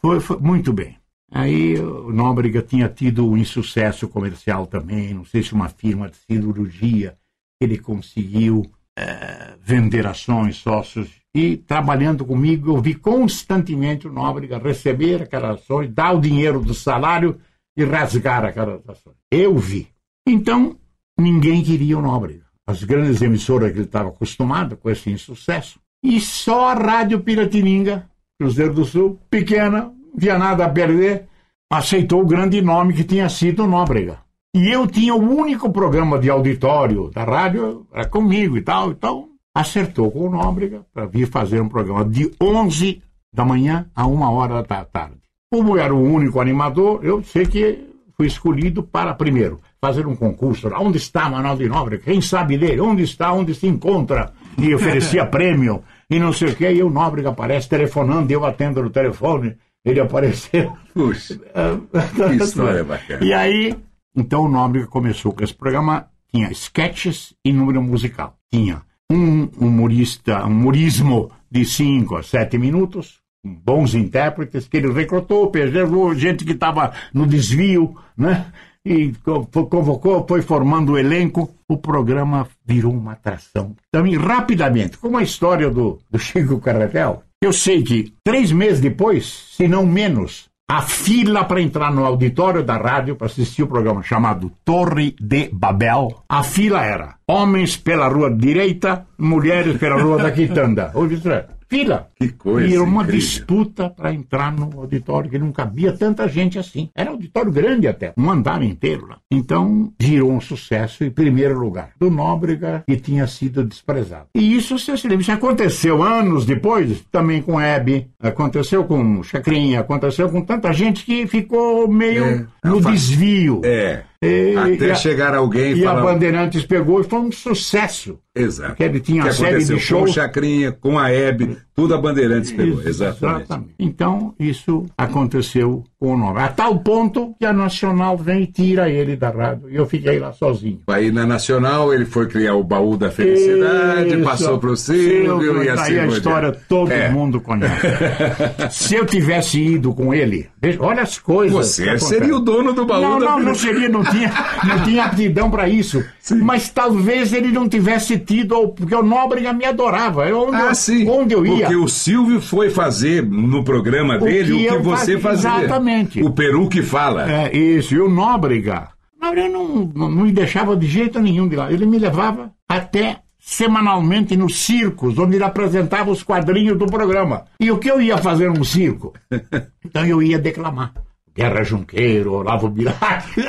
[0.00, 0.96] Foi, foi, muito bem.
[1.30, 6.16] Aí o Nóbrega tinha tido um insucesso comercial também, não sei se uma firma de
[6.16, 7.16] cirurgia
[7.60, 15.22] ele conseguiu é, vender ações, sócios, e trabalhando comigo, eu vi constantemente o Nóbrega receber
[15.22, 17.40] aquelas ações, dar o dinheiro do salário
[17.76, 19.16] e rasgar aquelas ações.
[19.30, 19.88] Eu vi.
[20.26, 20.78] Então,
[21.18, 22.44] ninguém queria o Nóbrega.
[22.66, 25.80] As grandes emissoras que ele estava acostumado com esse insucesso.
[26.04, 28.04] E só a Rádio Piratininga,
[28.38, 29.90] Cruzeiro do Sul, pequena,
[30.20, 31.26] tinha nada a perder,
[31.72, 34.18] aceitou o grande nome que tinha sido o Nóbrega.
[34.54, 39.30] E eu tinha o único programa de auditório da rádio, era comigo e tal, então
[39.54, 43.02] acertou com o Nóbrega para vir fazer um programa de 11
[43.32, 45.16] da manhã a uma hora da tarde.
[45.50, 47.78] Como eu era o único animador, eu sei que
[48.14, 50.68] fui escolhido para, primeiro, fazer um concurso.
[50.78, 52.04] Onde está Manuel de Nóbrega?
[52.04, 52.80] Quem sabe dele?
[52.80, 53.32] Onde está?
[53.32, 54.34] Onde se encontra?
[54.58, 55.82] E oferecia prêmio
[56.14, 56.72] e não sei o quê.
[56.72, 59.56] E o Nóbrega aparece telefonando, eu atendo no telefone.
[59.84, 60.76] Ele apareceu.
[60.94, 61.38] Puxa,
[62.16, 63.24] que história bacana.
[63.24, 63.76] E aí
[64.16, 68.38] então o Nóbrega começou com esse programa, tinha sketches e número musical.
[68.52, 75.50] Tinha um humorista, um humorismo de 5 a 7 minutos, bons intérpretes, que ele recrutou,
[75.50, 78.46] preservou gente que estava no desvio, né?
[78.86, 81.50] E convocou, foi formando o elenco.
[81.66, 83.74] O programa virou uma atração.
[83.90, 89.48] Também, rapidamente, como a história do, do Chico Carretel, eu sei que três meses depois,
[89.56, 94.02] se não menos, a fila para entrar no auditório da rádio para assistir o programa
[94.02, 96.22] chamado Torre de Babel.
[96.28, 100.90] A fila era homens pela rua direita, mulheres pela rua da quitanda.
[100.94, 101.28] Ouve isso?
[101.74, 102.08] Fila.
[102.16, 102.68] Que coisa.
[102.68, 103.20] E era uma incrível.
[103.20, 106.88] disputa para entrar no auditório, que não cabia tanta gente assim.
[106.94, 109.18] Era um auditório grande até, um andar inteiro lá.
[109.30, 111.90] Então, virou um sucesso em primeiro lugar.
[111.98, 114.26] Do Nóbrega, que tinha sido desprezado.
[114.34, 120.28] E isso, se lembra, isso aconteceu anos depois, também com Hebe, aconteceu com Chacrinha, aconteceu
[120.28, 122.46] com tanta gente que ficou meio É.
[122.64, 123.60] no desvio.
[123.64, 124.04] É.
[124.26, 126.00] E- Até e chegar alguém e falar.
[126.00, 128.18] a Bandeirantes pegou e foi um sucesso.
[128.34, 128.70] Exato.
[128.70, 130.10] Porque ele tinha que série aconteceu de com shows.
[130.10, 132.80] o Chacrinha, com a Hebe, tudo a Bandeirantes pegou.
[132.86, 133.48] Exatamente.
[133.78, 136.40] Então, isso aconteceu com o nome.
[136.40, 139.68] A tal ponto que a Nacional vem e tira ele da rádio.
[139.70, 140.80] E eu fiquei lá sozinho.
[140.86, 144.22] Aí na Nacional ele foi criar o baú da felicidade, Isso.
[144.24, 146.66] passou pro Silvio, Silvio, e assim daí a história diante.
[146.68, 147.08] todo É.
[147.08, 147.86] mundo conhece.
[148.70, 150.48] Se eu tivesse ido com ele,
[150.78, 151.54] olha as coisas.
[151.56, 154.30] Você seria o dono do baú Não, da não, não seria, não tinha,
[154.64, 156.04] não tinha aptidão para isso.
[156.42, 160.26] Mas talvez ele não tivesse tido, porque o Nóbrega me adorava.
[160.28, 161.08] Eu, onde, Ah, eu, sim.
[161.08, 161.63] onde eu ia.
[161.66, 166.22] Porque o Silvio foi fazer no programa dele o que que, eu você fazia, exatamente.
[166.22, 167.30] O Peru que fala.
[167.30, 167.94] É, isso.
[167.94, 168.88] E o Nóbrega,
[169.20, 171.72] Nóbrega não, não, não me deixava de jeito nenhum de lá.
[171.72, 177.44] Ele me levava até semanalmente nos circos, onde ele apresentava os quadrinhos do programa.
[177.60, 179.12] E o que eu ia fazer num circo?
[179.86, 180.94] Então eu ia declamar.
[181.36, 183.26] Guerra Junqueiro, Olavo Bilac,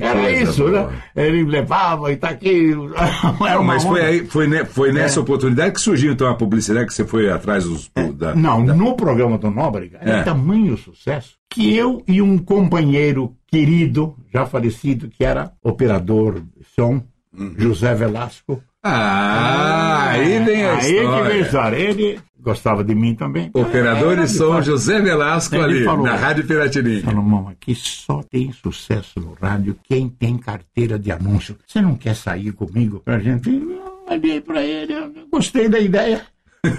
[0.00, 0.88] era isso, boa.
[0.90, 1.02] né?
[1.16, 2.70] Ele levava e tá aqui.
[3.44, 6.94] Era Não, mas foi, aí, foi, foi nessa oportunidade que surgiu então a publicidade que
[6.94, 7.90] você foi atrás dos.
[8.14, 10.22] da- Não, no programa do Nóbrega, era É.
[10.22, 17.02] tamanho sucesso que eu e um companheiro querido, já falecido, que era operador de som,
[17.58, 18.62] José Velasco.
[18.84, 21.40] Ah, aí vem a Aí que vem a história.
[21.40, 21.76] história.
[21.76, 23.50] Ele gostava de mim também.
[23.54, 27.04] Operador Era de som de José Velasco Ele ali, falou, na Rádio Piratininga.
[27.06, 31.56] Salomão, aqui só tem sucesso no rádio quem tem carteira de anúncio.
[31.66, 33.48] Você não quer sair comigo pra gente?
[33.48, 36.20] Eu Olhei pra ele, eu gostei da ideia.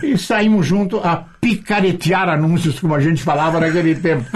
[0.04, 4.26] E saímos junto a picaretear anúncios, como a gente falava naquele tempo.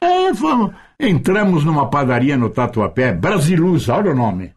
[0.00, 0.70] É, fomos.
[1.00, 4.50] Entramos numa padaria no Tatuapé, Brasiluz, olha o nome.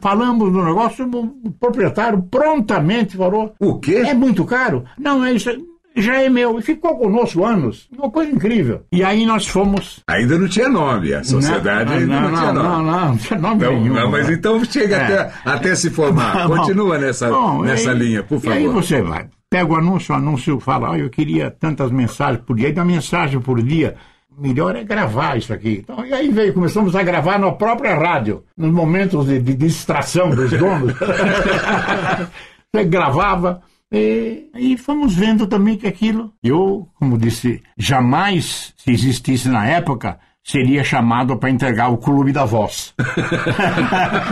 [0.00, 3.96] Falamos do negócio, o proprietário prontamente falou: O quê?
[4.06, 4.84] É muito caro?
[4.96, 5.50] Não, é isso.
[5.96, 6.56] Já é meu.
[6.60, 7.88] E ficou conosco anos.
[7.98, 8.82] Uma coisa incrível.
[8.92, 12.52] E aí nós fomos Ainda não tinha nome, a sociedade não, ainda não, não, tinha
[12.52, 12.84] não, nome.
[12.86, 13.94] não, não, não tinha nome Não, nenhum.
[13.94, 14.34] não, mas né?
[14.34, 15.02] então chega É.
[15.02, 16.46] até, até se formar.
[16.46, 18.80] Bom, Continua nessa, bom, nessa aí- linha, por E aí favor.
[18.84, 22.68] você vai, pega o anúncio, o anúncio fala, "Ah, eu queria tantas mensagens por dia,
[22.68, 23.96] e da mensagem por dia,
[24.38, 25.80] melhor é gravar isso aqui.
[25.82, 30.30] Então, e aí veio, começamos a gravar na própria rádio, nos momentos de, de distração
[30.30, 30.94] dos donos.
[32.72, 33.62] Você gravava.
[33.90, 40.18] E aí fomos vendo também que aquilo, eu, como disse, jamais, se existisse na época,
[40.44, 42.94] seria chamado para entregar o clube da voz.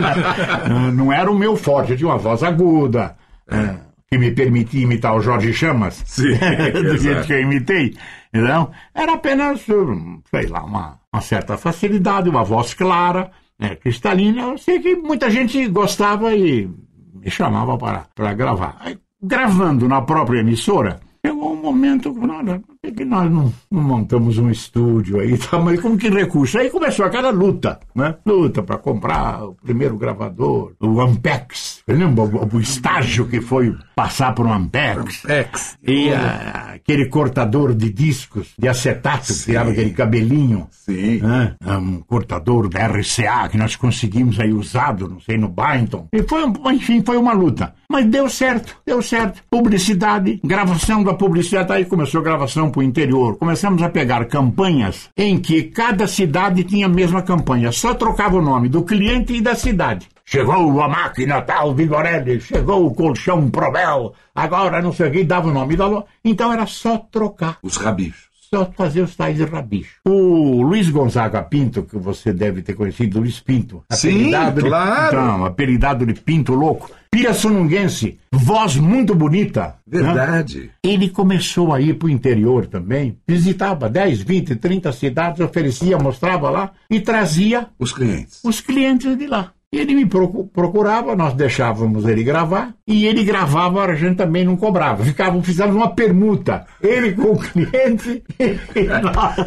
[0.93, 3.15] Não era o meu forte, eu tinha uma voz aguda,
[3.49, 6.33] é, que me permitia imitar o Jorge Chamas, Sim,
[6.73, 7.95] do jeito que eu imitei.
[8.33, 14.43] Então, era apenas, sei lá, uma, uma certa facilidade, uma voz clara, né, cristalina.
[14.43, 16.69] Eu sei que muita gente gostava e
[17.13, 18.77] me chamava para, para gravar.
[18.79, 23.81] Aí, gravando na própria emissora, chegou um momento que, olha, é que nós não, não
[23.81, 25.59] montamos um estúdio aí, tá?
[25.59, 26.57] mas como que recurso?
[26.57, 28.15] Aí começou aquela luta, né?
[28.25, 31.83] Luta para comprar o primeiro gravador, o Ampex.
[31.87, 35.25] Lembra o, o estágio que foi passar por um Ampex?
[35.25, 35.77] Ampex.
[35.83, 40.67] E a, aquele cortador de discos, de acetato, que tirava aquele cabelinho.
[40.71, 41.19] Sim.
[41.19, 41.55] Né?
[41.65, 46.07] Um cortador da RCA que nós conseguimos aí usado, não sei, no Byington.
[46.13, 47.73] E foi, enfim, foi uma luta.
[47.89, 49.43] Mas deu certo, deu certo.
[49.49, 53.37] Publicidade, gravação da publicidade, aí começou a gravação para o interior.
[53.37, 58.41] Começamos a pegar campanhas em que cada cidade tinha a mesma campanha, só trocava o
[58.41, 60.07] nome do cliente e da cidade.
[60.25, 65.47] Chegou a máquina tal, Vigorelli, chegou o colchão Probel, agora não sei o que, dava
[65.47, 66.05] o nome da loja.
[66.23, 67.57] Então era só trocar.
[67.63, 68.26] Os rabichos.
[68.49, 69.95] Só fazer os tais de rabicho.
[70.05, 73.83] O Luiz Gonzaga Pinto, que você deve ter conhecido, Luiz Pinto.
[73.91, 75.07] Sim, apelidado de- claro.
[75.17, 76.89] Então, apelidado de Pinto Louco.
[77.11, 79.75] Pirassununguense, voz muito bonita.
[79.87, 80.01] né?
[80.01, 80.69] Verdade.
[80.83, 86.49] Ele começou a ir para o interior também, visitava 10, 20, 30 cidades, oferecia, mostrava
[86.49, 88.39] lá e trazia Os clientes.
[88.43, 89.51] os clientes de lá.
[89.69, 94.55] Ele me procu- procurava, nós deixávamos ele gravar, e ele gravava, a gente também não
[94.55, 95.03] cobrava.
[95.03, 96.65] Ficava, fizemos uma permuta.
[96.81, 99.37] Ele com o cliente e nós.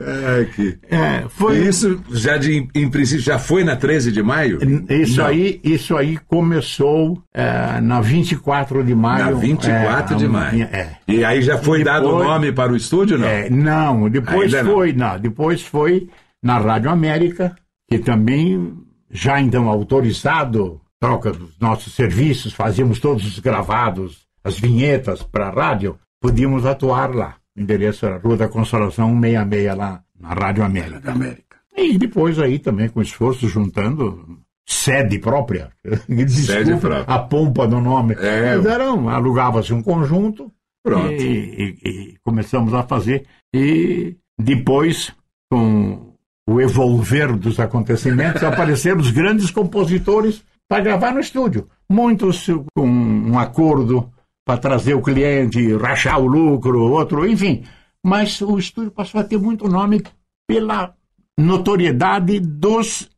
[0.00, 0.78] É, que...
[0.90, 4.58] É, foi Isso já de, em princípio já foi na 13 de maio?
[4.88, 5.26] Isso Não.
[5.26, 9.24] aí, isso aí começou é, na 24 de maio.
[9.26, 10.62] Na 24 de é, maio.
[10.62, 10.96] É.
[11.06, 13.28] E aí já foi dado o Depois- nome para o estúdio, não?
[13.28, 14.72] É, não, depois Ainda não.
[14.74, 15.18] foi, não.
[15.20, 16.08] depois foi
[16.42, 17.54] na Rádio América,
[17.86, 18.72] que também
[19.10, 25.50] já então autorizado, troca dos nossos serviços, fazíamos todos os gravados, as vinhetas para a
[25.50, 27.36] rádio, podíamos atuar lá.
[27.56, 31.10] O endereço era Rua da Consolação 166 lá na Rádio América.
[31.12, 31.56] América.
[31.76, 35.70] E depois aí também com esforço juntando sede própria.
[36.08, 37.02] Desculpa própria.
[37.14, 38.14] a pompa do nome.
[38.18, 38.56] É.
[38.56, 40.52] Mas era um, alugava-se um conjunto
[40.84, 41.10] Pronto.
[41.12, 43.24] e, e- e começamos a fazer.
[43.54, 45.12] E depois,
[45.50, 46.07] com
[46.48, 51.68] o evolver dos acontecimentos, apareceram os grandes compositores para gravar no estúdio.
[51.86, 54.10] Muitos com um acordo
[54.46, 57.64] para trazer o cliente, rachar o lucro, outro, enfim.
[58.02, 60.02] Mas o estúdio passou a ter muito nome
[60.46, 60.94] pela
[61.38, 63.10] notoriedade dos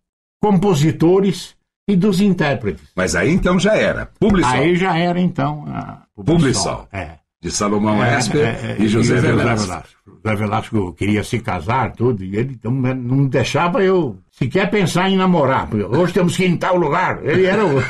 [0.43, 1.55] compositores
[1.89, 2.83] e dos intérpretes.
[2.97, 4.07] Mas aí então já era.
[4.19, 4.51] Publisol.
[4.51, 6.89] Aí já era então a Publisol.
[6.93, 7.20] É.
[7.43, 9.67] De Salomão É, Esper é, é, e José Velasco.
[9.67, 9.89] Velasco.
[10.23, 15.17] José Velasco queria se casar, tudo, e ele então, não deixava eu sequer pensar em
[15.17, 15.67] namorar.
[15.75, 17.21] Hoje temos que ir em tal lugar.
[17.25, 17.71] Ele era o.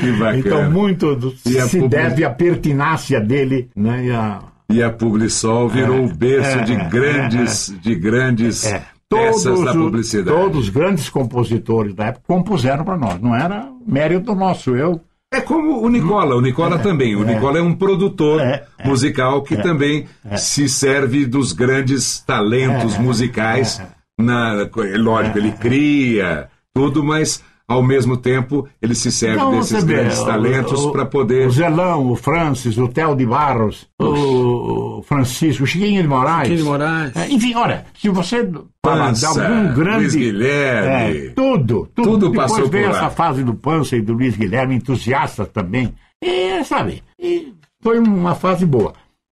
[0.00, 0.38] Que bacana.
[0.38, 4.06] então, muito do- E se deve à pertinácia dele, né?
[4.06, 4.40] E a,
[4.70, 9.72] E a Publisol virou o berço de é, grandes, de grandes é, peças todos, da
[9.72, 10.36] publicidade.
[10.36, 13.20] todos os grandes compositores da época compuseram para nós.
[13.20, 14.74] Não era mérito nosso.
[14.74, 15.00] Eu
[15.34, 17.16] É como o Nicola, o Nicola também.
[17.16, 18.40] O Nicola é um produtor
[18.84, 20.06] musical que também
[20.36, 23.82] se serve dos grandes talentos musicais.
[24.16, 29.82] Na, é lógico, ele cria tudo, mas ao mesmo tempo ele se serve Não, desses
[29.84, 31.46] vê, grandes o- talentos para poder.
[31.46, 36.48] O Zelão, o Francis, o Theo de Barros, o Francisco, o Chiquinho de Moraes.
[36.48, 37.16] Chiquinho de Moraes.
[37.16, 38.42] É, enfim, olha, se você
[38.84, 39.98] falar de Pança, algum grande.
[40.02, 41.18] Luiz Guilherme.
[41.28, 42.10] É, tudo, tudo.
[42.10, 42.98] Tudo Depois passou veio por lá.
[42.98, 45.94] essa fase do Pança e do Luiz Guilherme, entusiastas também.
[46.22, 47.52] E, sabe, e
[47.82, 48.92] foi uma fase boa.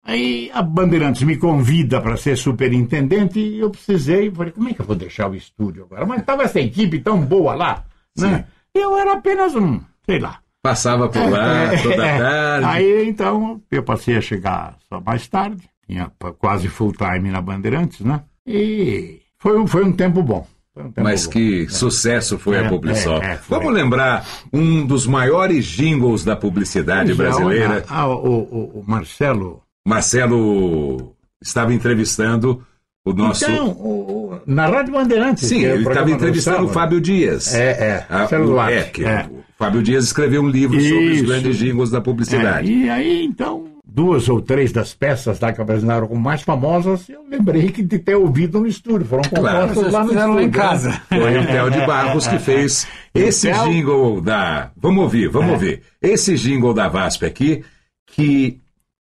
[0.05, 4.81] Aí a Bandeirantes me convida para ser superintendente e eu precisei, falei, como é que
[4.81, 6.07] eu vou deixar o estúdio agora?
[6.07, 7.83] Mas estava essa equipe tão boa lá,
[8.19, 8.45] né?
[8.75, 12.19] Eu era apenas um, sei lá, Passava por lá é, toda é.
[12.19, 12.67] tarde.
[12.67, 18.01] Aí então eu passei a chegar só mais tarde, tinha quase full time na Bandeirantes,
[18.01, 18.23] né?
[18.45, 20.45] E foi um, foi um tempo bom.
[20.77, 21.33] Um tempo Mas bom.
[21.33, 23.23] que sucesso foi É, a Publisol.
[23.23, 23.59] é, é, foi.
[23.59, 27.85] Vamos lembrar um dos maiores jingles da publicidade é, brasileira.
[27.89, 29.63] a- a- o, o- o Marcelo.
[29.87, 32.65] Marcelo estava entrevistando
[33.05, 33.45] o nosso.
[33.45, 34.16] Então, o-
[34.47, 35.49] na Rádio Bandeirantes.
[35.49, 36.69] Sim, é ele estava entrevistando o.
[36.69, 37.55] Fábio Dias.
[37.55, 39.27] É, é, Ah, Marcelo o- é, que é.
[39.31, 41.27] o Fábio Dias escreveu um livro sobre os Isso.
[41.27, 42.71] grandes jingles da É, publicidade.
[42.73, 47.21] e aí, então, duas ou três das peças lá que apresentaram como mais famosas, eu
[47.31, 49.07] lembrei que de ter ouvido no estúdio.
[49.07, 49.69] Foram Claro.
[49.69, 50.49] compostas lá no Fizeram lá estúdio.
[50.49, 50.89] em casa.
[50.91, 51.01] né?
[51.09, 54.71] Foi o Theo de Barros que fez esse Theo- jingle da.
[54.77, 55.53] Vamos ouvir, vamos É.
[55.53, 55.83] ouvir.
[56.03, 57.65] Esse jingle da VASP aqui,
[58.07, 58.59] que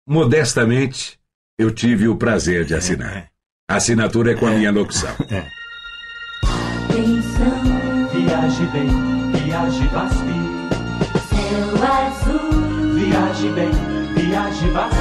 [0.08, 1.18] modestamente
[1.58, 3.31] eu tive o prazer de assinar.
[3.72, 5.16] A assinatura é com a minha locução.
[8.12, 8.90] Viaje bem,
[9.32, 10.28] viaje VASP.
[11.30, 12.96] Céu azul.
[12.96, 13.72] Viaje bem,
[14.14, 14.98] viaje VASP.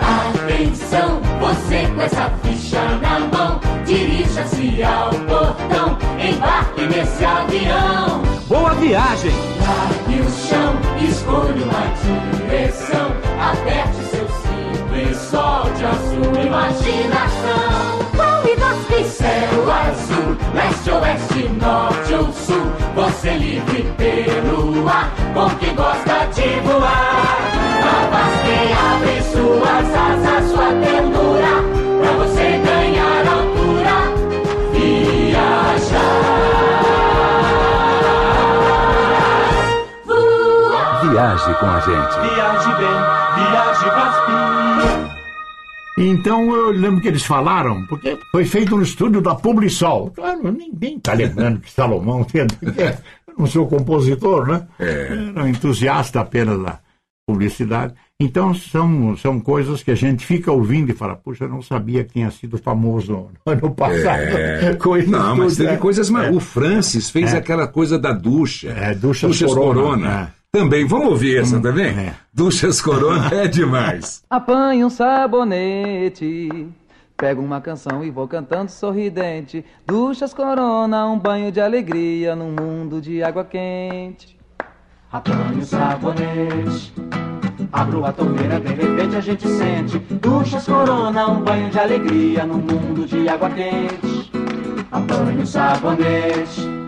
[0.00, 8.22] Atenção, você com essa ficha na mão, dirija-se ao portão, embarque nesse avião.
[8.48, 9.32] Boa viagem!
[9.60, 11.84] Largue o chão, escolha uma
[12.48, 14.19] direção, aperte seu
[15.20, 16.40] cinto.
[16.46, 17.98] imaginação.
[18.16, 22.72] Qual e Céu azul, leste, oeste, norte ou sul.
[22.94, 27.38] Você livre pelo ar, com quem gosta de voar.
[27.82, 31.54] A paz que abre suas asas, sua ternura,
[32.00, 33.98] pra você ganhar altura.
[34.72, 36.00] Viajar.
[40.04, 41.10] Voar.
[41.10, 42.14] Viaje com a gente.
[42.20, 42.98] Viaje bem,
[43.36, 44.29] viaje Vaspi.
[45.98, 50.10] Então eu lembro que eles falaram, porque foi feito no estúdio da Publisol.
[50.10, 52.46] Claro, ninguém está lembrando que Salomão tinha.
[53.38, 54.66] Não sou compositor, né?
[54.78, 56.78] Era um entusiasta apenas da
[57.26, 57.94] publicidade.
[58.20, 62.04] Então são, são coisas que a gente fica ouvindo e fala, puxa, eu não sabia
[62.04, 63.12] que tinha sido famoso
[63.46, 64.20] no ano passado.
[64.36, 64.74] É.
[64.74, 65.76] Coisas Não, mas tudo, teve né?
[65.78, 66.28] coisas mais.
[66.28, 66.30] É.
[66.30, 67.38] O Francis fez É.
[67.38, 68.68] aquela coisa da ducha.
[68.70, 70.39] É, Duchas Corona, é.
[70.52, 72.12] Também, vamos ouvir essa também?
[72.34, 74.20] Duchas Corona é demais.
[74.28, 76.68] Apanho um sabonete,
[77.16, 79.64] pego uma canção e vou cantando sorridente.
[79.86, 84.36] Duchas corona, um banho de alegria num mundo de água quente.
[85.12, 86.92] Apanho sabonete,
[87.70, 90.00] abro a torneira, de repente a gente sente.
[90.00, 94.32] Duchas corona, um banho de alegria num mundo de água quente.
[94.90, 96.79] Apanho sabonete,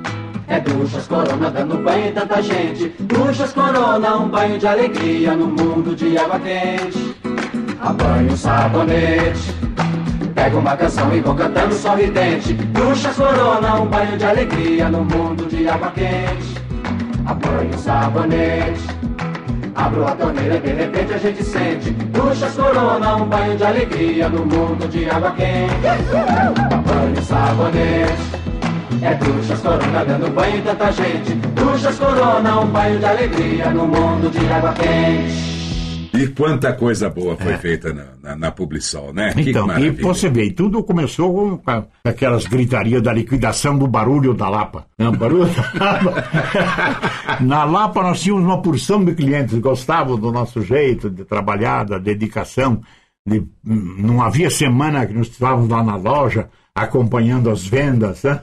[0.53, 2.94] é duchas corona dando banho em tanta gente.
[3.00, 7.16] Duchas corona, um banho de alegria num mundo de água quente.
[7.80, 9.55] Apanho sabonete.
[10.34, 12.53] Pego uma canção e vou cantando sorridente.
[12.53, 16.55] Duchas corona, um banho de alegria no mundo de água quente.
[17.24, 18.82] Apanho sabonete.
[19.74, 21.90] Abro a torneira e de repente a gente sente.
[21.90, 25.86] Duchas corona, um banho de alegria no mundo de água quente.
[26.74, 28.41] Apanho sabonete.
[29.03, 31.32] É duchas corona dando banho em tanta gente.
[31.34, 35.53] Duchas corona, um banho de alegria no mundo de água quente.
[36.14, 39.32] E quanta coisa boa foi feita na, na, na Publisol, né?
[39.32, 40.03] Que Então, e maravilha.
[40.03, 44.86] você vê, e tudo começou com, aquelas gritarias da liquidação do barulho da Lapa.
[44.98, 46.24] Não, barulho da Lapa.
[47.42, 51.84] Na Lapa nós tínhamos uma porção de clientes que gostavam do nosso jeito de trabalhar,
[51.86, 52.80] da dedicação.
[53.26, 58.22] de- hum, não havia semana que nós estávamos lá na loja acompanhando as vendas.
[58.22, 58.38] Né?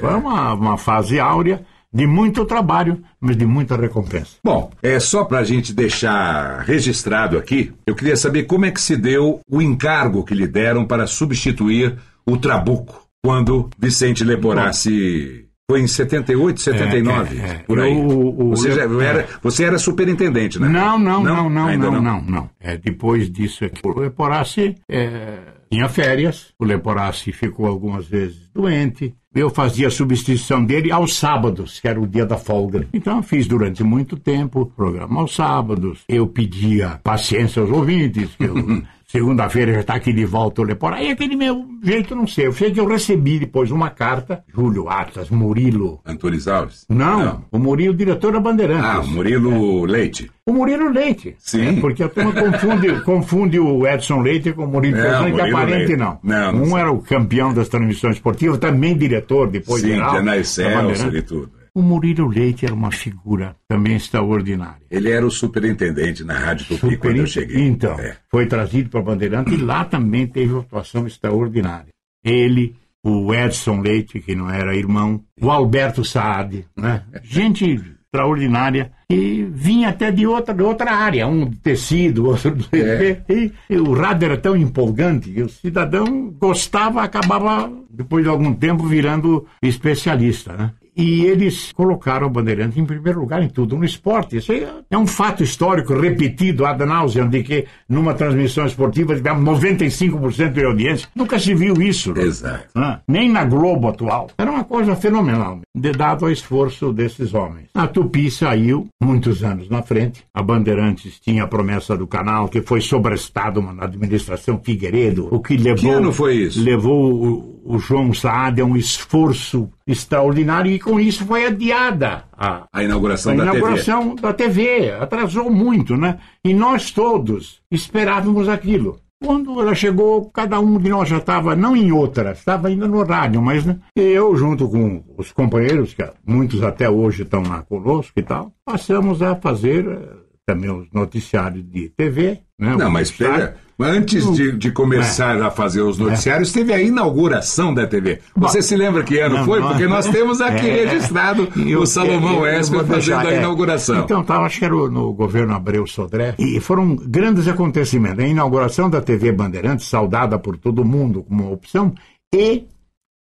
[0.00, 1.62] Foi uma, uma fase áurea
[1.92, 4.36] de muito trabalho, mas de muita recompensa.
[4.44, 8.80] Bom, é só para a gente deixar registrado aqui, eu queria saber como é que
[8.80, 15.44] se deu o encargo que lhe deram para substituir o Trabuco, quando Vicente Leporassi...
[15.70, 17.54] Foi em 78, 79, É, é, é.
[17.66, 17.94] por aí.
[17.94, 20.66] O- o- você, já era, você era superintendente, né?
[20.66, 22.50] Não, não, não, não, Ainda não, não, não.
[22.58, 25.36] É, depois disso aqui, o Leporassi é,
[25.70, 31.78] tinha férias, o Leporassi ficou algumas vezes doente, eu fazia a substituição dele aos sábados,
[31.78, 32.86] que era o dia da folga.
[32.92, 38.30] Então fiz durante muito tempo programa aos sábados, eu pedia paciência aos ouvintes.
[39.10, 41.04] Segunda-feira já está aqui de volta o Leporassi.
[41.04, 42.46] E aquele meu jeito, não sei.
[42.46, 45.98] Eu sei que eu recebi depois uma carta, Júlio Atlas, Murilo.
[46.04, 46.84] Antunes Alves?
[46.90, 48.84] Não, o Murilo, diretor da Bandeirantes.
[48.84, 50.30] Ah, o Murilo Leite.
[50.44, 51.34] O Murilo Leite.
[51.38, 51.78] Sim.
[51.78, 55.30] É, porque a turma confunde, confunde o Edson Leite com o Murilo É, que é
[55.30, 56.18] Murilo aparente não.
[56.22, 56.78] Não, não um sei.
[56.80, 60.82] era o campeão das transmissões esportivas, também diretor, depois Sim, que é na da Excelsior
[60.82, 61.18] Bandeirantes.
[61.18, 61.57] e tudo.
[61.78, 64.82] O Murilo Leite era uma figura também extraordinária.
[64.90, 67.68] Ele era o superintendente na Rádio Tupi quando eu cheguei.
[67.68, 68.16] Então, É.
[68.28, 71.86] foi trazido para a Bandeirante e lá também teve uma atuação extraordinária.
[72.24, 72.74] Ele,
[73.04, 77.04] o Edson Leite, que não era irmão, o Alberto Saad, né?
[77.22, 77.80] Gente
[78.12, 83.22] extraordinária e vinha até de outra, de outra área, um de tecido, outro do É.
[83.28, 88.52] e, e o rádio era tão empolgante que o cidadão gostava, acabava, depois de algum
[88.54, 90.72] tempo, virando especialista, né?
[90.98, 94.36] E eles colocaram o Bandeirante em primeiro lugar em tudo, no esporte.
[94.38, 99.44] Isso aí é um fato histórico repetido ad nauseam de que numa transmissão esportiva tivemos
[99.62, 101.08] 95% de audiência.
[101.14, 102.12] Nunca se viu isso.
[102.12, 102.22] né?
[102.22, 102.64] Exato.
[102.74, 104.28] Ah, Nem na Globo atual.
[104.36, 107.68] Era uma coisa fenomenal, de dado ao esforço desses homens.
[107.74, 110.24] A Tupi saiu muitos anos na frente.
[110.34, 115.56] A Bandeirantes tinha a promessa do canal, que foi sobrestado na administração Figueiredo, o que
[115.56, 115.92] levou.
[115.92, 116.60] ano foi isso?
[116.62, 122.82] Levou o, João Saad a um esforço extraordinário e com isso foi adiada a, A
[122.82, 123.56] inauguração a da TV.
[123.58, 124.90] inauguração da TV.
[124.92, 126.18] Atrasou muito, né?
[126.44, 128.98] E nós todos esperávamos aquilo.
[129.20, 133.02] Quando ela chegou, cada um de nós já estava, não em outra, estava ainda no
[133.02, 138.12] rádio, mas né, eu, junto com os companheiros, que muitos até hoje estão lá conosco
[138.16, 142.40] e tal, passamos a fazer eh, também os noticiários de TV.
[142.58, 145.42] Né, Não, mas pera, antes de, de começar É.
[145.42, 148.20] a fazer os noticiários, teve a inauguração da TV.
[148.34, 149.60] Você se lembra que ano Não, foi?
[149.60, 149.68] não.
[149.68, 153.36] Porque nós temos aqui É, registrado eu- o Salomão Esper fazendo deixar, a é.
[153.38, 154.00] inauguração.
[154.00, 156.34] Então, tava, acho que era no governo Abreu Sodré.
[156.38, 158.24] E foram grandes acontecimentos.
[158.24, 161.94] A inauguração da TV Bandeirantes, saudada por todo mundo como uma opção,
[162.34, 162.64] e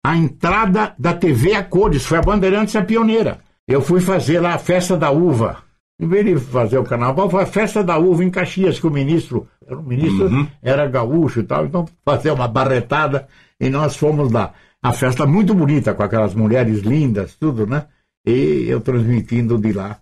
[0.06, 2.06] a entrada da TV a cores.
[2.06, 3.40] Foi a Bandeirantes a pioneira.
[3.68, 5.65] Eu fui fazer lá a festa da uva.
[6.00, 8.92] Em vez de fazer o carnaval, foi a festa da uva em Caxias, que o
[8.92, 10.48] ministro, era o ministro Uhum.
[10.62, 13.28] era gaúcho e tal, então fazer uma barretada
[13.60, 14.54] e nós fomos lá.
[14.84, 17.86] A festa muito bonita, com aquelas mulheres lindas, tudo, né?
[18.28, 19.98] E eu transmitindo de lá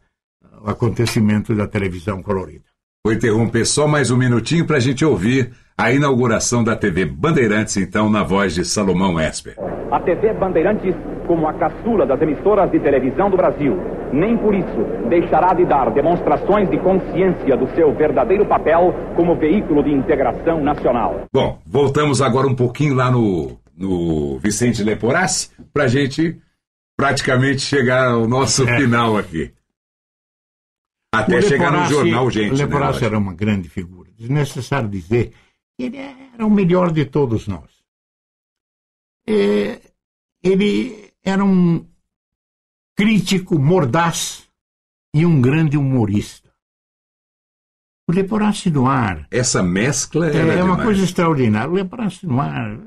[0.65, 2.63] o acontecimento da televisão colorida.
[3.05, 7.77] Vou interromper só mais um minutinho para a gente ouvir a inauguração da TV Bandeirantes,
[7.77, 9.55] então, na voz de Salomão Esper.
[9.91, 10.95] A TV Bandeirantes,
[11.27, 13.77] como a caçula das emissoras de televisão do Brasil,
[14.13, 19.83] nem por isso deixará de dar demonstrações de consciência do seu verdadeiro papel como veículo
[19.83, 21.25] de integração nacional.
[21.33, 26.39] Bom, voltamos agora um pouquinho lá no, no Vicente Leporassi para a gente
[26.95, 28.77] praticamente chegar ao nosso É.
[28.77, 29.51] final aqui.
[31.13, 32.53] Até O chegar no jornal, gente.
[32.53, 33.05] O né, Leporassi lógico.
[33.05, 34.09] era uma grande figura.
[34.17, 35.31] Desnecessário dizer
[35.77, 37.69] que ele era o melhor de todos nós.
[39.27, 39.79] É,
[40.43, 41.85] ele era um
[42.95, 44.47] crítico mordaz
[45.15, 46.51] e um grande humorista.
[48.09, 50.83] O Leporassi no ar Essa mescla é, era é uma demais.
[50.83, 51.69] coisa extraordinária.
[51.69, 52.77] O Leporassi no ar,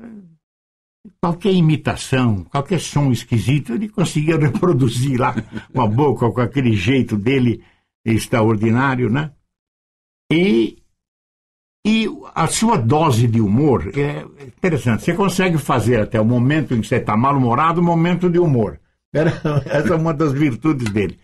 [1.21, 5.33] qualquer imitação, qualquer som esquisito, ele conseguia reproduzir lá
[5.73, 7.63] com a boca, com aquele jeito dele
[8.05, 9.31] extraordinário, né?
[10.31, 10.77] E,
[11.85, 15.03] e a sua dose de humor é interessante.
[15.03, 18.79] Você consegue fazer até o momento em que você está mal-humorado, um momento de humor.
[19.13, 21.19] Era- Essa é uma das virtudes dele.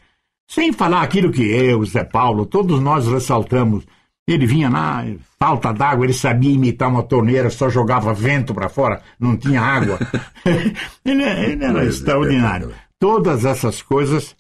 [0.50, 3.86] Sem falar aquilo que eu, Zé Paulo, todos nós ressaltamos.
[4.28, 5.04] Ele vinha lá,
[5.38, 10.00] falta d'água, ele sabia imitar uma torneira, só jogava vento para fora, não tinha água.
[11.04, 12.74] ele, ele era extraordinário.
[12.98, 14.34] Todas essas coisas,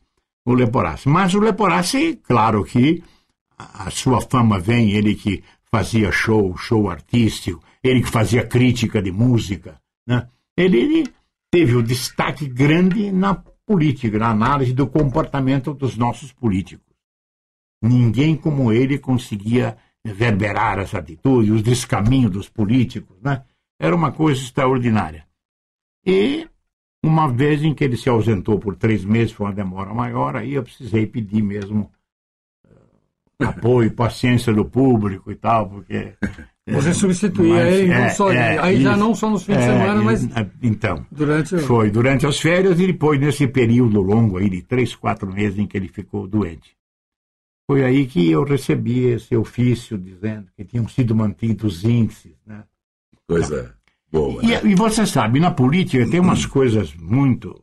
[0.46, 1.10] o Leporassi.
[1.10, 3.04] Mas o Leporassi, claro que
[3.58, 9.02] a a sua fama vem, ele que fazia show, show artístico, ele que fazia crítica
[9.02, 9.76] de música,
[10.08, 10.28] né?
[10.56, 11.14] ele, ele
[11.54, 16.96] teve o destaque grande na política, na análise do comportamento dos nossos políticos.
[17.80, 23.44] Ninguém como ele conseguia reverberar essa atitude, os descaminhos dos políticos, né?
[23.80, 25.28] Era uma coisa extraordinária.
[26.04, 26.50] E
[27.06, 30.56] uma vez em que ele se ausentou por três meses, foi uma demora maior, aí
[30.56, 31.92] eu precisei pedir mesmo
[32.66, 36.18] eh, apoio, paciência do público e tal, porque...
[36.66, 39.00] Você eh, substituía mas, ele, não é, só, é, aí já isso.
[39.00, 40.30] não só nos fins de É, semana, mas e-
[40.62, 41.60] Então, durante o...
[41.60, 45.66] foi durante as férias e depois nesse período longo aí de três, quatro meses em
[45.68, 46.76] que ele ficou doente.
[47.70, 52.64] Foi aí que eu recebi esse ofício dizendo que tinham sido mantidos os índices, né?
[53.28, 53.76] Coisa
[54.12, 54.42] boa.
[54.42, 54.62] né?
[54.64, 57.62] E, e você sabe, na política tem umas coisas muito.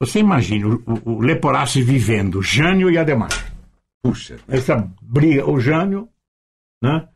[0.00, 3.30] Você imagina o, o, o Leporassi vivendo, Jânio e Ademar.
[4.02, 4.36] Puxa.
[4.48, 6.08] Essa briga, o Jânio,
[6.82, 7.08] né?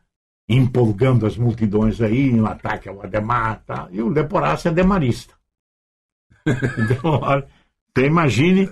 [0.52, 3.88] Empolgando as multidões aí, no ataque ao Ademar, tá?
[3.92, 5.34] e o Leporassi é ademarista.
[6.78, 7.20] Então,
[7.94, 8.68] você imagine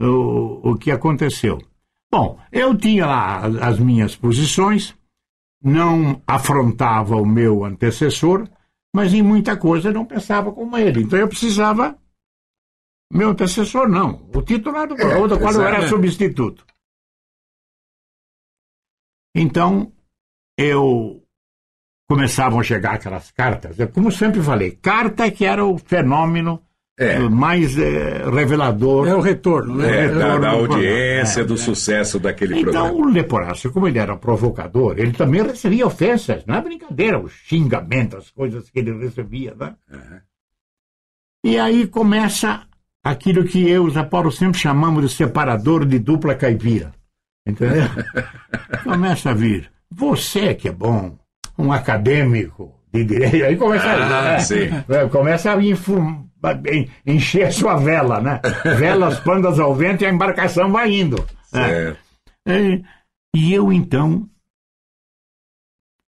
[0.00, 1.58] o, o que aconteceu.
[2.10, 4.96] Bom, eu tinha lá as, as minhas posições,
[5.62, 8.48] não afrontava o meu antecessor,
[8.94, 11.02] mas em muita coisa não pensava como ele.
[11.02, 11.96] Então eu precisava.
[13.12, 15.90] Meu antecessor não, o titular do É, do qual eu era exato.
[15.90, 16.64] substituto.
[19.34, 19.92] Então,
[20.56, 21.19] eu
[22.14, 23.78] começavam a chegar aquelas cartas.
[23.78, 26.60] Eu, como sempre falei, carta que era o fenômeno
[26.98, 27.14] É.
[27.14, 29.06] eh, mais eh, revelador.
[29.06, 29.86] É o retorno, né?
[29.88, 31.56] É, É o da, retorno da audiência, É, do é.
[31.56, 32.92] sucesso daquele Então, programa.
[32.92, 36.44] o Leporassi, como ele era provocador, ele também recebia ofensas.
[36.46, 39.76] Não é brincadeira, os xingamentos, as coisas que ele recebia, né?
[41.44, 42.62] E aí começa
[43.04, 46.92] aquilo que eu, Zé Paulo, sempre chamamos de separador de dupla caipira.
[47.46, 47.84] Entendeu?
[48.84, 49.70] começa a vir.
[49.90, 51.16] Você que é bom,
[51.60, 53.44] um acadêmico de direito.
[53.44, 54.68] Aí começa Ah, a, sim.
[54.88, 56.24] é, começa a infum-
[56.72, 58.40] en- encher a sua vela, né?
[58.76, 61.16] Velas pandas ao vento e a embarcação vai indo.
[61.52, 61.68] né?
[61.68, 61.98] Certo.
[62.48, 62.80] É,
[63.36, 64.28] e eu então,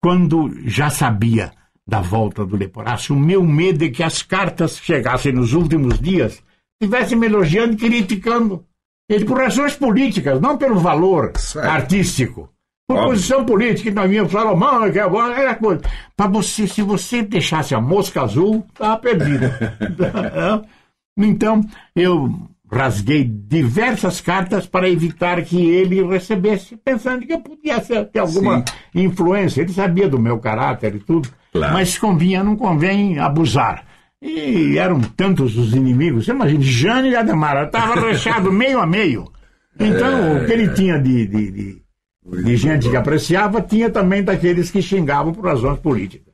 [0.02, 1.52] quando já sabia
[1.88, 6.42] da volta do Leporassi, o meu medo é que as cartas chegassem nos últimos dias
[6.82, 8.66] estivessem me elogiando e criticando.
[9.10, 12.50] Ele por razões políticas, não pelo valor artístico.
[12.92, 13.10] Por Óbvio.
[13.12, 15.82] posição política, que nós vínhamos falar, mano, que é bom, é coisa.
[16.16, 19.46] Para você, se você deixasse a mosca azul, estava perdido.
[21.18, 21.62] então,
[21.96, 22.30] eu
[22.72, 28.64] rasguei diversas cartas para evitar que ele recebesse, pensando que eu podia ter alguma Sim.
[29.04, 29.62] influência.
[29.62, 31.74] Ele sabia do meu caráter e tudo, Claro.
[31.74, 33.86] mas convinha, não convém abusar.
[34.22, 36.26] E eram tantos os inimigos.
[36.26, 39.32] Você imagina, Jane e Ademar, estava recheado meio a meio.
[39.80, 41.82] Então, É, o que ele tinha de, de, de,
[42.26, 46.34] de gente que apreciava, tinha também daqueles que xingavam por razões políticas.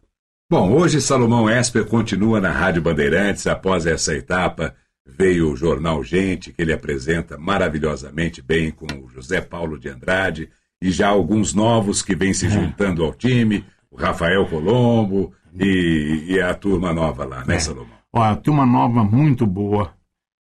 [0.50, 3.48] Bom, hoje Salomão Esper continua na Rádio Bandeirantes.
[3.48, 4.74] Após essa etapa,
[5.06, 10.50] veio o jornal Gente, que ele apresenta maravilhosamente bem com o José Paulo de Andrade,
[10.82, 16.42] e já alguns novos que vêm se juntando ao time, o Rafael Colombo e, e
[16.42, 17.60] a turma nova lá, né, É.
[17.60, 17.98] Salomão?
[18.14, 19.94] Ó, a turma nova muito boa.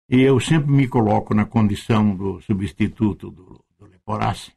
[0.09, 4.51] E eu sempre me coloco na condição do substituto do, do Leporassi.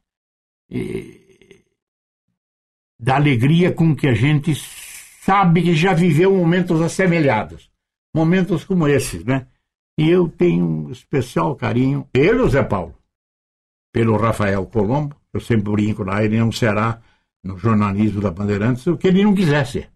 [2.99, 4.53] Da alegria com que a gente
[5.21, 7.69] sabe que já viveu momentos assemelhados.
[8.15, 9.47] Momentos como esses, né?
[9.97, 12.97] E eu tenho um especial carinho, ele, o Zé Paulo,
[13.93, 15.15] pelo Rafael Colombo.
[15.33, 17.01] Eu sempre brinco lá, ele não será
[17.43, 19.89] no jornalismo da Bandeirantes o que ele não quiser ser.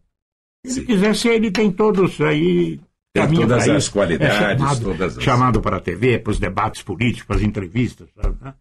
[0.66, 2.80] Se ele quiser ser, ele tem todos aí.
[3.14, 3.92] Tem todas as isso.
[3.94, 7.42] qualidades, É chamado, todas as- chamado para a TV, para os debates políticos, para as
[7.44, 8.10] entrevistas.
[8.22, 8.54] sabe, né?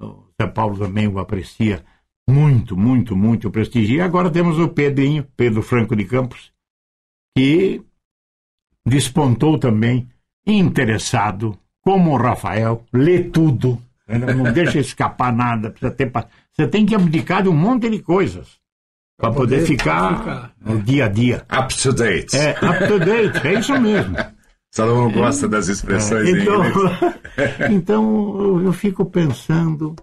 [0.00, 1.84] O Zé Paulo também o aprecia
[2.28, 3.98] muito, muito, muito o prestigia.
[3.98, 6.52] E agora temos o Pedrinho, Pedro Franco de Campos,
[7.36, 7.82] que
[8.86, 10.08] despontou também
[10.46, 14.18] interessado, como o Rafael, lê tudo, né?
[14.18, 16.10] não deixa escapar nada, precisa ter
[16.52, 18.58] você tem que abdicar de um monte de coisas
[19.16, 21.46] para poder, poder ficar, ficar, no dia a dia.
[21.52, 22.36] Up to date.
[22.36, 24.16] É, up to date, é isso mesmo.
[24.78, 26.62] Salomão gosta das expressões em então,
[27.70, 29.94] então eu- eu fico pensando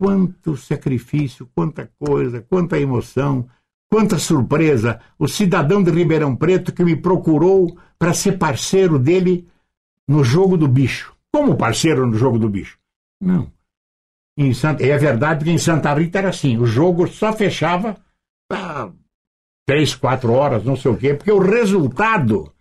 [0.00, 3.46] quanto sacrifício, quanta coisa, quanta emoção,
[3.90, 5.00] quanta surpresa.
[5.18, 9.46] O cidadão de Ribeirão Preto que me procurou para ser parceiro dele
[10.08, 11.14] no jogo do bicho.
[11.32, 12.78] Como parceiro no jogo do bicho?
[13.20, 13.50] Não.
[14.38, 17.96] Em Santa, é verdade que em Santa Rita era assim, o jogo só fechava
[18.52, 18.90] ah,
[19.66, 22.52] três, quatro horas, não sei o quê, porque o resultado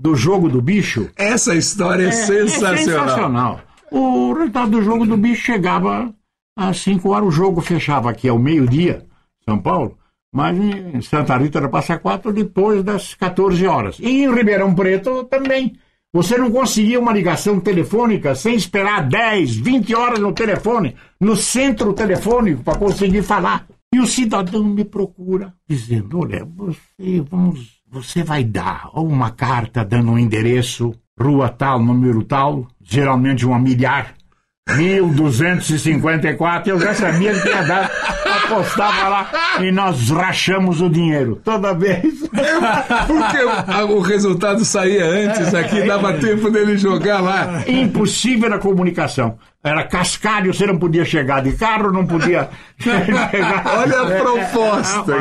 [0.00, 1.10] do jogo do bicho.
[1.14, 2.76] Essa história é, sensacional.
[2.76, 3.60] sensacional.
[3.90, 6.12] O resultado do jogo do bicho chegava
[6.56, 9.04] às 5 horas, o jogo fechava aqui ao meio-dia,
[9.46, 9.98] São Paulo,
[10.32, 13.98] mas em Santa Rita era Passa Quatro depois das 14 horas.
[13.98, 15.76] E em Ribeirão Preto também.
[16.12, 21.92] Você não conseguia uma ligação telefônica sem esperar 10, 20 horas no telefone, no centro
[21.92, 23.66] telefônico, para conseguir falar.
[23.94, 30.12] E o cidadão me procura, dizendo: Olha, você, vamos, você vai dar uma carta dando
[30.12, 34.14] um endereço, rua tal, número tal, geralmente uma milhar.
[34.76, 37.90] 1254, eu já sabia que ia dar,
[38.44, 39.30] apostava lá
[39.60, 42.20] e nós rachamos o dinheiro toda vez.
[43.08, 47.64] Porque o, o resultado saía antes, aqui dava tempo dele jogar lá.
[47.66, 49.36] Impossível a comunicação.
[49.62, 52.48] Era cascalho, você não podia chegar de carro, não podia
[52.80, 53.30] chegar.
[53.78, 55.14] Olha a proposta.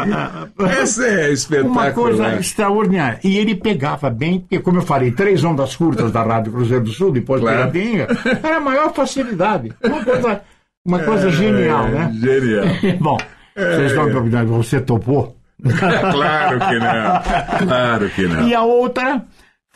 [0.82, 1.86] Essa é espetacular.
[1.88, 3.20] Uma coisa extraordinária.
[3.22, 6.92] E ele pegava bem, porque, como eu falei, três ondas curtas da Rádio Cruzeiro do
[6.92, 7.70] Sul, depois Claro.
[7.72, 8.08] Piratinga,
[8.42, 9.74] era a maior facilidade.
[9.84, 10.42] Uma coisa,
[10.86, 12.12] uma coisa É, genial, né?
[12.22, 12.66] Genial.
[13.02, 13.18] Bom,
[13.56, 15.36] vocês estão convidados, você topou?
[16.12, 17.68] Claro que não.
[17.68, 18.48] Claro que não.
[18.48, 19.22] E a outra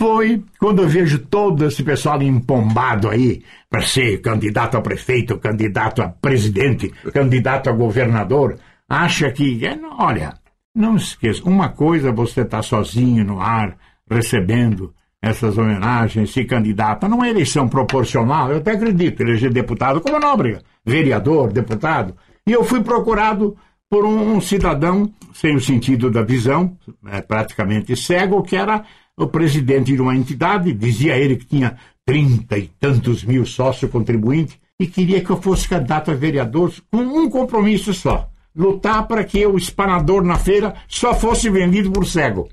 [0.03, 6.01] foi quando eu vejo todo esse pessoal empombado aí para ser candidato a prefeito, candidato
[6.01, 8.57] a presidente, candidato a governador,
[8.89, 10.33] acha que, é, olha,
[10.75, 13.77] não esqueça, uma coisa é você estar sozinho no ar,
[14.11, 20.19] recebendo essas homenagens, se candidata, não é eleição proporcional, eu até acredito, eleger deputado como
[20.19, 22.13] Nóbrega, vereador, deputado,
[22.45, 23.55] e eu fui procurado
[23.89, 26.77] por um, um cidadão sem o sentido da visão,
[27.07, 28.83] é, praticamente cego, que era
[29.17, 34.57] o presidente de uma entidade, dizia ele que tinha trinta e tantos mil sócios contribuintes,
[34.79, 38.27] e queria que eu fosse candidato a vereador com um compromisso só.
[38.55, 42.47] Lutar para que o espanador na feira só fosse vendido por cego.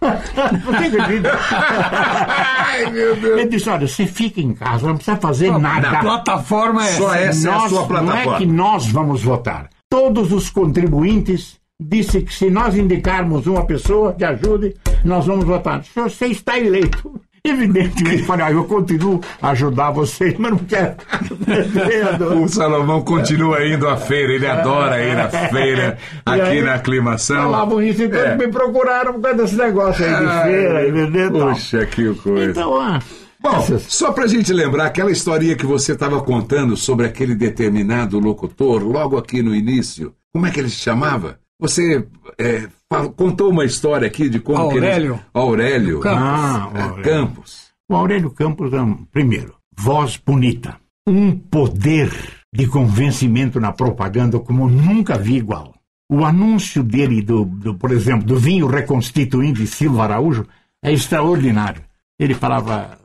[0.00, 1.38] Você acredita?
[1.40, 3.38] Ai, meu Deus.
[3.40, 5.98] Ele disse: olha, você fica em casa, não precisa fazer A nada.
[6.00, 8.34] plataforma é Só essa é a Nós- sua Não plataforma.
[8.34, 9.68] é que nós vamos votar.
[9.90, 14.74] Todos os contribuintes disse que se nós indicarmos uma pessoa que ajude,
[15.04, 15.82] nós vamos votar.
[15.84, 17.20] Se Você está eleito.
[17.44, 20.94] Evidentemente, falei, ah, eu continuo a ajudar vocês, mas não quero.
[22.40, 27.42] O Salomão continua indo à feira, ele adora ir à feira, aqui aí, na aclimação.
[27.50, 28.36] Falavam isso, então É.
[28.36, 30.90] me procuraram por causa desse negócio aí de Ai, feira e
[31.26, 31.48] e tal.
[31.52, 32.50] Puxa, que coisa.
[32.52, 33.00] Então, ah,
[33.40, 38.20] Bom, essas- só pra gente lembrar aquela historinha que você estava contando sobre aquele determinado
[38.20, 40.14] locutor, logo aqui no início.
[40.32, 41.38] Como é que ele se chamava?
[41.62, 42.04] Você
[42.40, 42.68] é,
[43.14, 45.20] contou uma história aqui de como que ele- Aurélio.
[45.32, 46.00] Aurélio.
[46.00, 46.20] Campos.
[46.20, 47.02] Ah, É, Aurélio.
[47.04, 47.62] Campos.
[47.88, 52.10] O Aurélio Campos, é um- primeiro, voz bonita, um poder
[52.52, 55.72] de convencimento na propaganda como nunca vi igual.
[56.10, 60.44] O anúncio dele, do, do, por exemplo, do vinho reconstituinte Silva Araújo,
[60.84, 61.82] é extraordinário.
[62.18, 62.98] Ele falava: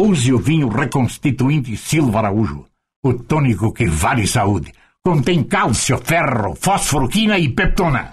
[0.00, 2.64] use o vinho reconstituinte Silva Araújo,
[3.04, 4.72] o tônico que vale saúde.
[5.06, 8.10] Contém cálcio, ferro, fósforo, quina e peptona.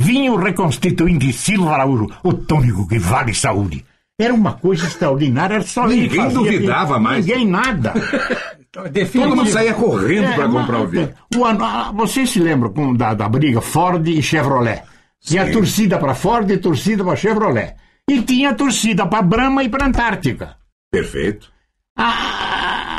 [0.00, 3.84] Vinho reconstituinte Silva Araújo, o tônico que vale saúde.
[4.20, 7.24] Era uma coisa extraordinária, era só Ninguém fazia, duvidava mais.
[7.24, 7.94] Ninguém nada.
[9.12, 11.12] Todo mundo saía correndo É, para comprar o vinho.
[11.36, 14.82] o ano- ah, Você se lembra com- da, da briga Ford e Chevrolet?
[15.20, 15.52] Tinha Sim.
[15.52, 17.74] torcida para Ford e torcida para Chevrolet.
[18.10, 20.56] E tinha torcida para Brahma e para Antártica.
[20.90, 21.50] Perfeito.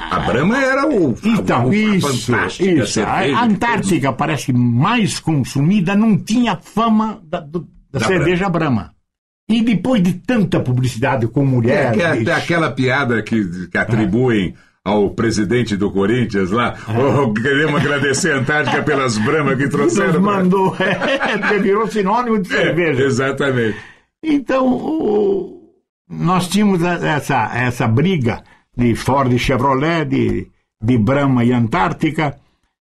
[0.10, 1.16] A Brahma era o.
[1.24, 3.02] Então, a, isso, fantástica isso.
[3.04, 8.92] A Antártica parece que mais consumida não tinha fama da, do- da Da cerveja Brahma.
[9.50, 11.94] E depois de tanta publicidade com É, mulher.
[11.94, 14.54] que é até aquela piada que, que atribuem
[14.86, 16.76] ao presidente do Corinthians lá.
[16.88, 20.14] "Oh, queremos agradecer a Antártica pelas bramas que trouxeram.
[20.14, 23.04] nos pra-" mandou, é, virou sinônimo de É, cerveja.
[23.04, 23.78] exatamente.
[24.24, 25.60] Então, o-
[26.10, 28.44] nós tínhamos essa, essa briga
[28.80, 30.48] de Ford e Chevrolet, de,
[30.82, 32.40] de Brahma e Antártica,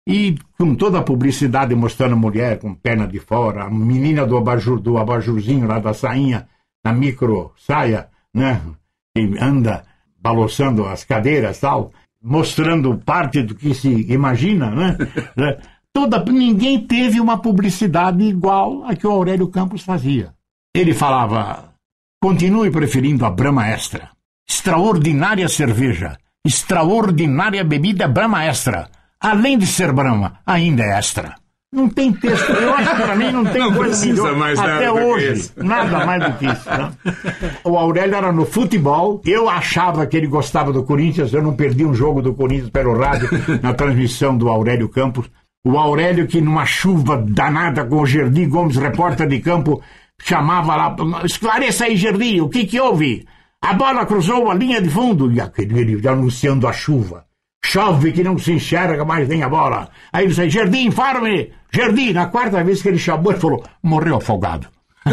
[0.07, 4.37] e com toda a publicidade mostrando a mulher com perna de fora, a menina do,
[4.37, 6.47] abajur, do abajurzinho lá da sainha,
[6.83, 8.61] na micro saia, né?
[9.17, 9.85] E anda
[10.19, 11.91] balançando as cadeiras tal,
[12.21, 14.97] mostrando parte do que se imagina, né?
[15.35, 15.57] Né?
[15.93, 20.33] Toda, ninguém teve uma publicidade igual a que o Aurélio Campos fazia.
[20.75, 21.73] Ele falava:
[22.21, 24.14] continue preferindo a Brahma Extra.
[24.49, 28.87] Extraordinária cerveja, extraordinária bebida Brahma Extra.
[29.19, 31.35] Além de ser Brahma, ainda é extra.
[31.73, 32.49] Não tem texto.
[32.51, 34.35] Eu acho que para mim não tem Não coisa melhor.
[34.37, 35.51] mais Até hoje.
[35.57, 36.69] Nada mais do que isso.
[36.69, 36.91] né?
[37.65, 39.21] O Aurélio era no futebol.
[39.25, 41.33] Eu achava que ele gostava do Corinthians.
[41.33, 43.27] Eu não perdi um jogo do Corinthians pelo rádio
[43.61, 45.29] na transmissão do Aurélio Campos.
[45.65, 49.81] O Aurélio, que numa chuva danada com o Gerdi Gomes, repórter de campo,
[50.21, 53.25] chamava lá: esclareça aí, Gerdi, o que que houve?
[53.65, 55.31] A bola cruzou a linha de fundo.
[55.31, 57.25] E aquele ele anunciando a chuva.
[57.63, 59.89] Chove que não se enxerga mais nem a bola.
[60.13, 61.51] Aí ele disse: Gerdi, informe!
[61.73, 64.67] Gerdi, na quarta vez que ele chamou, ele falou: morreu afogado.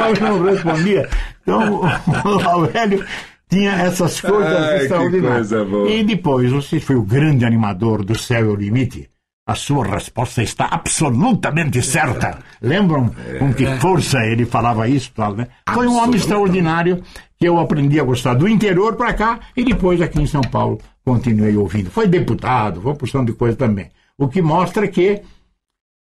[0.00, 1.08] Eu não respondia.
[1.42, 3.04] Então, o Aurélio
[3.50, 5.50] tinha essas coisas Ai, que extraordinárias.
[5.50, 5.90] coisa.
[5.90, 9.10] E depois, você foi o grande animador do Céu é o Limite.
[9.46, 12.38] A sua resposta está absolutamente certa.
[12.60, 15.12] Lembram com que força ele falava isso?
[15.14, 15.46] Tal, né?
[15.72, 17.00] Foi um homem extraordinário
[17.38, 20.80] que eu aprendi a gostar do interior para cá e depois aqui em São Paulo
[21.04, 21.92] continuei ouvindo.
[21.92, 23.88] Foi deputado, foi porção de coisa também.
[24.18, 25.22] O que mostra que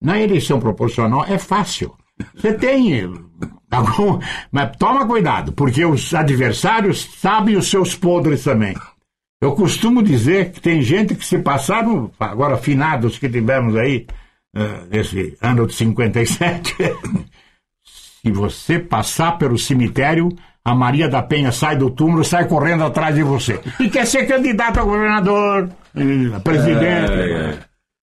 [0.01, 1.97] na eleição proporcional é fácil.
[2.37, 3.11] Você tem
[3.69, 4.21] algum.
[4.53, 8.77] Mas toma cuidado, porque os adversários sabem os seus podres também.
[9.43, 14.07] Eu costumo dizer que tem gente que se passaram, agora finados que tivemos aí,
[14.55, 16.77] eh, nesse ano de 57,
[17.85, 20.29] se você passar pelo cemitério,
[20.65, 23.59] a Maria da Penha sai do túmulo, sai correndo atrás de você.
[23.81, 27.11] E quer ser candidato a governador, eh, a presidente.
[27.11, 27.59] Ai, ai.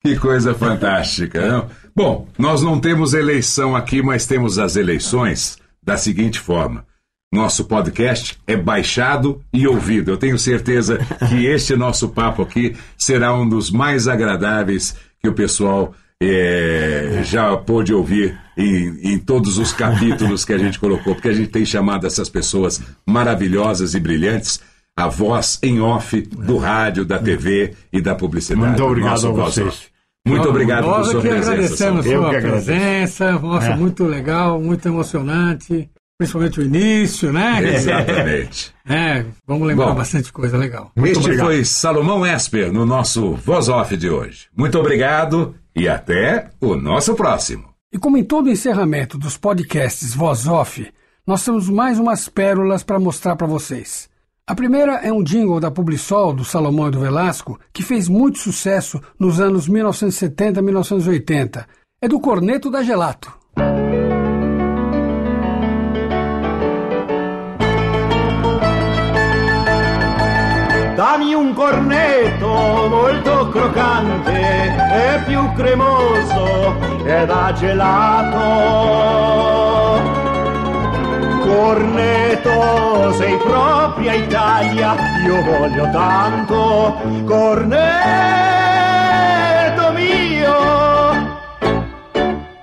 [0.04, 1.66] Que coisa fantástica, não?
[1.92, 6.86] Bom, nós não temos eleição aqui, mas temos as eleições da seguinte forma.
[7.32, 10.10] Nosso podcast é baixado e ouvido.
[10.12, 10.98] Eu tenho certeza
[11.28, 17.54] que este nosso papo aqui será um dos mais agradáveis que o pessoal eh, já
[17.56, 21.64] pôde ouvir em, em todos os capítulos que a gente colocou, porque a gente tem
[21.66, 24.60] chamado essas pessoas maravilhosas e brilhantes
[24.96, 28.66] a voz em off do rádio, da TV e da publicidade.
[28.68, 29.66] Muito obrigado Nosso a vocês.
[29.66, 29.86] off.
[30.26, 31.52] Muito obrigado por Nós sua aqui presença.
[31.52, 32.30] agradecemos a Saulo.
[32.30, 33.76] sua presença, nossa, É.
[33.76, 35.88] muito legal, muito emocionante,
[36.18, 37.74] principalmente o início, né?
[37.74, 38.74] Exatamente.
[38.88, 40.92] É, vamos lembrar Bom, bastante coisa legal.
[40.96, 44.46] este foi Salomão Esper no nosso Voz Off de hoje.
[44.56, 47.68] Muito obrigado e até o nosso próximo.
[47.92, 50.86] E como em todo encerramento dos podcasts Voz Off,
[51.26, 54.08] nós temos mais umas pérolas para mostrar para vocês.
[54.48, 58.38] A primeira é um jingle da Publisol do Salomão e do Velasco, que fez muito
[58.38, 61.66] sucesso nos anos 1970 e 1980.
[62.00, 63.32] É do Corneto da Gelato.
[71.16, 72.46] Dammi un cornetto
[72.90, 76.76] molto croccante e più cremoso
[77.06, 78.36] e da gelato.
[81.42, 84.94] Cornetto, sei propria Italia,
[85.24, 87.00] io voglio tanto.
[87.24, 87.72] Cornetto
[89.94, 90.52] mio.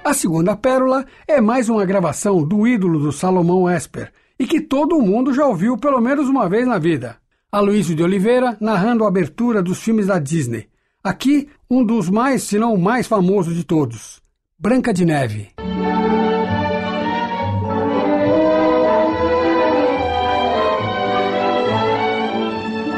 [0.04, 5.02] A segunda pérola é mais uma gravação do ídolo do Salomão Esper e que todo
[5.02, 7.23] mundo já ouviu pelo menos uma vez na vida.
[7.54, 10.66] Aloysio de Oliveira narrando a abertura dos filmes da Disney.
[11.04, 14.20] Aqui, um dos mais, se não o mais famoso de todos,
[14.58, 15.50] Branca de Neve.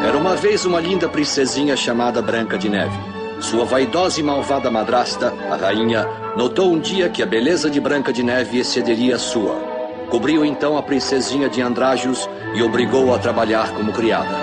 [0.08, 2.98] Era uma vez uma linda princesinha chamada Branca de Neve.
[3.42, 6.08] Sua vaidosa e malvada madrasta, a rainha,
[6.38, 9.75] notou um dia que a beleza de Branca de Neve excederia a sua.
[10.10, 14.36] Cobriu então a princesinha de andrajos e obrigou-a a trabalhar como criada.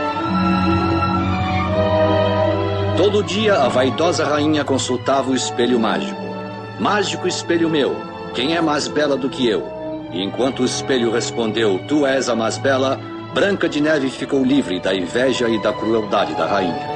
[2.96, 6.20] Todo dia a vaidosa rainha consultava o espelho mágico.
[6.78, 7.96] Mágico espelho meu,
[8.34, 9.66] quem é mais bela do que eu?
[10.12, 13.00] E enquanto o espelho respondeu, Tu és a mais bela,
[13.34, 16.91] Branca de Neve ficou livre da inveja e da crueldade da rainha.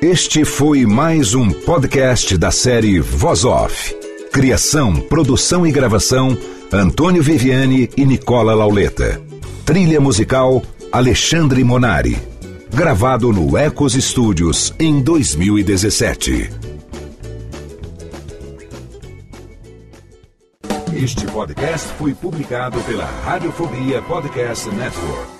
[0.00, 3.96] Este foi mais um podcast da série Voz Off.
[4.32, 6.38] Criação, produção e gravação:
[6.72, 9.20] Antônio Viviane e Nicola Lauleta.
[9.64, 10.62] Trilha musical:
[10.92, 12.16] Alexandre Monari.
[12.72, 16.48] Gravado no Ecos Studios em 2017.
[20.94, 25.37] Este podcast foi publicado pela Radiofobia Podcast Network.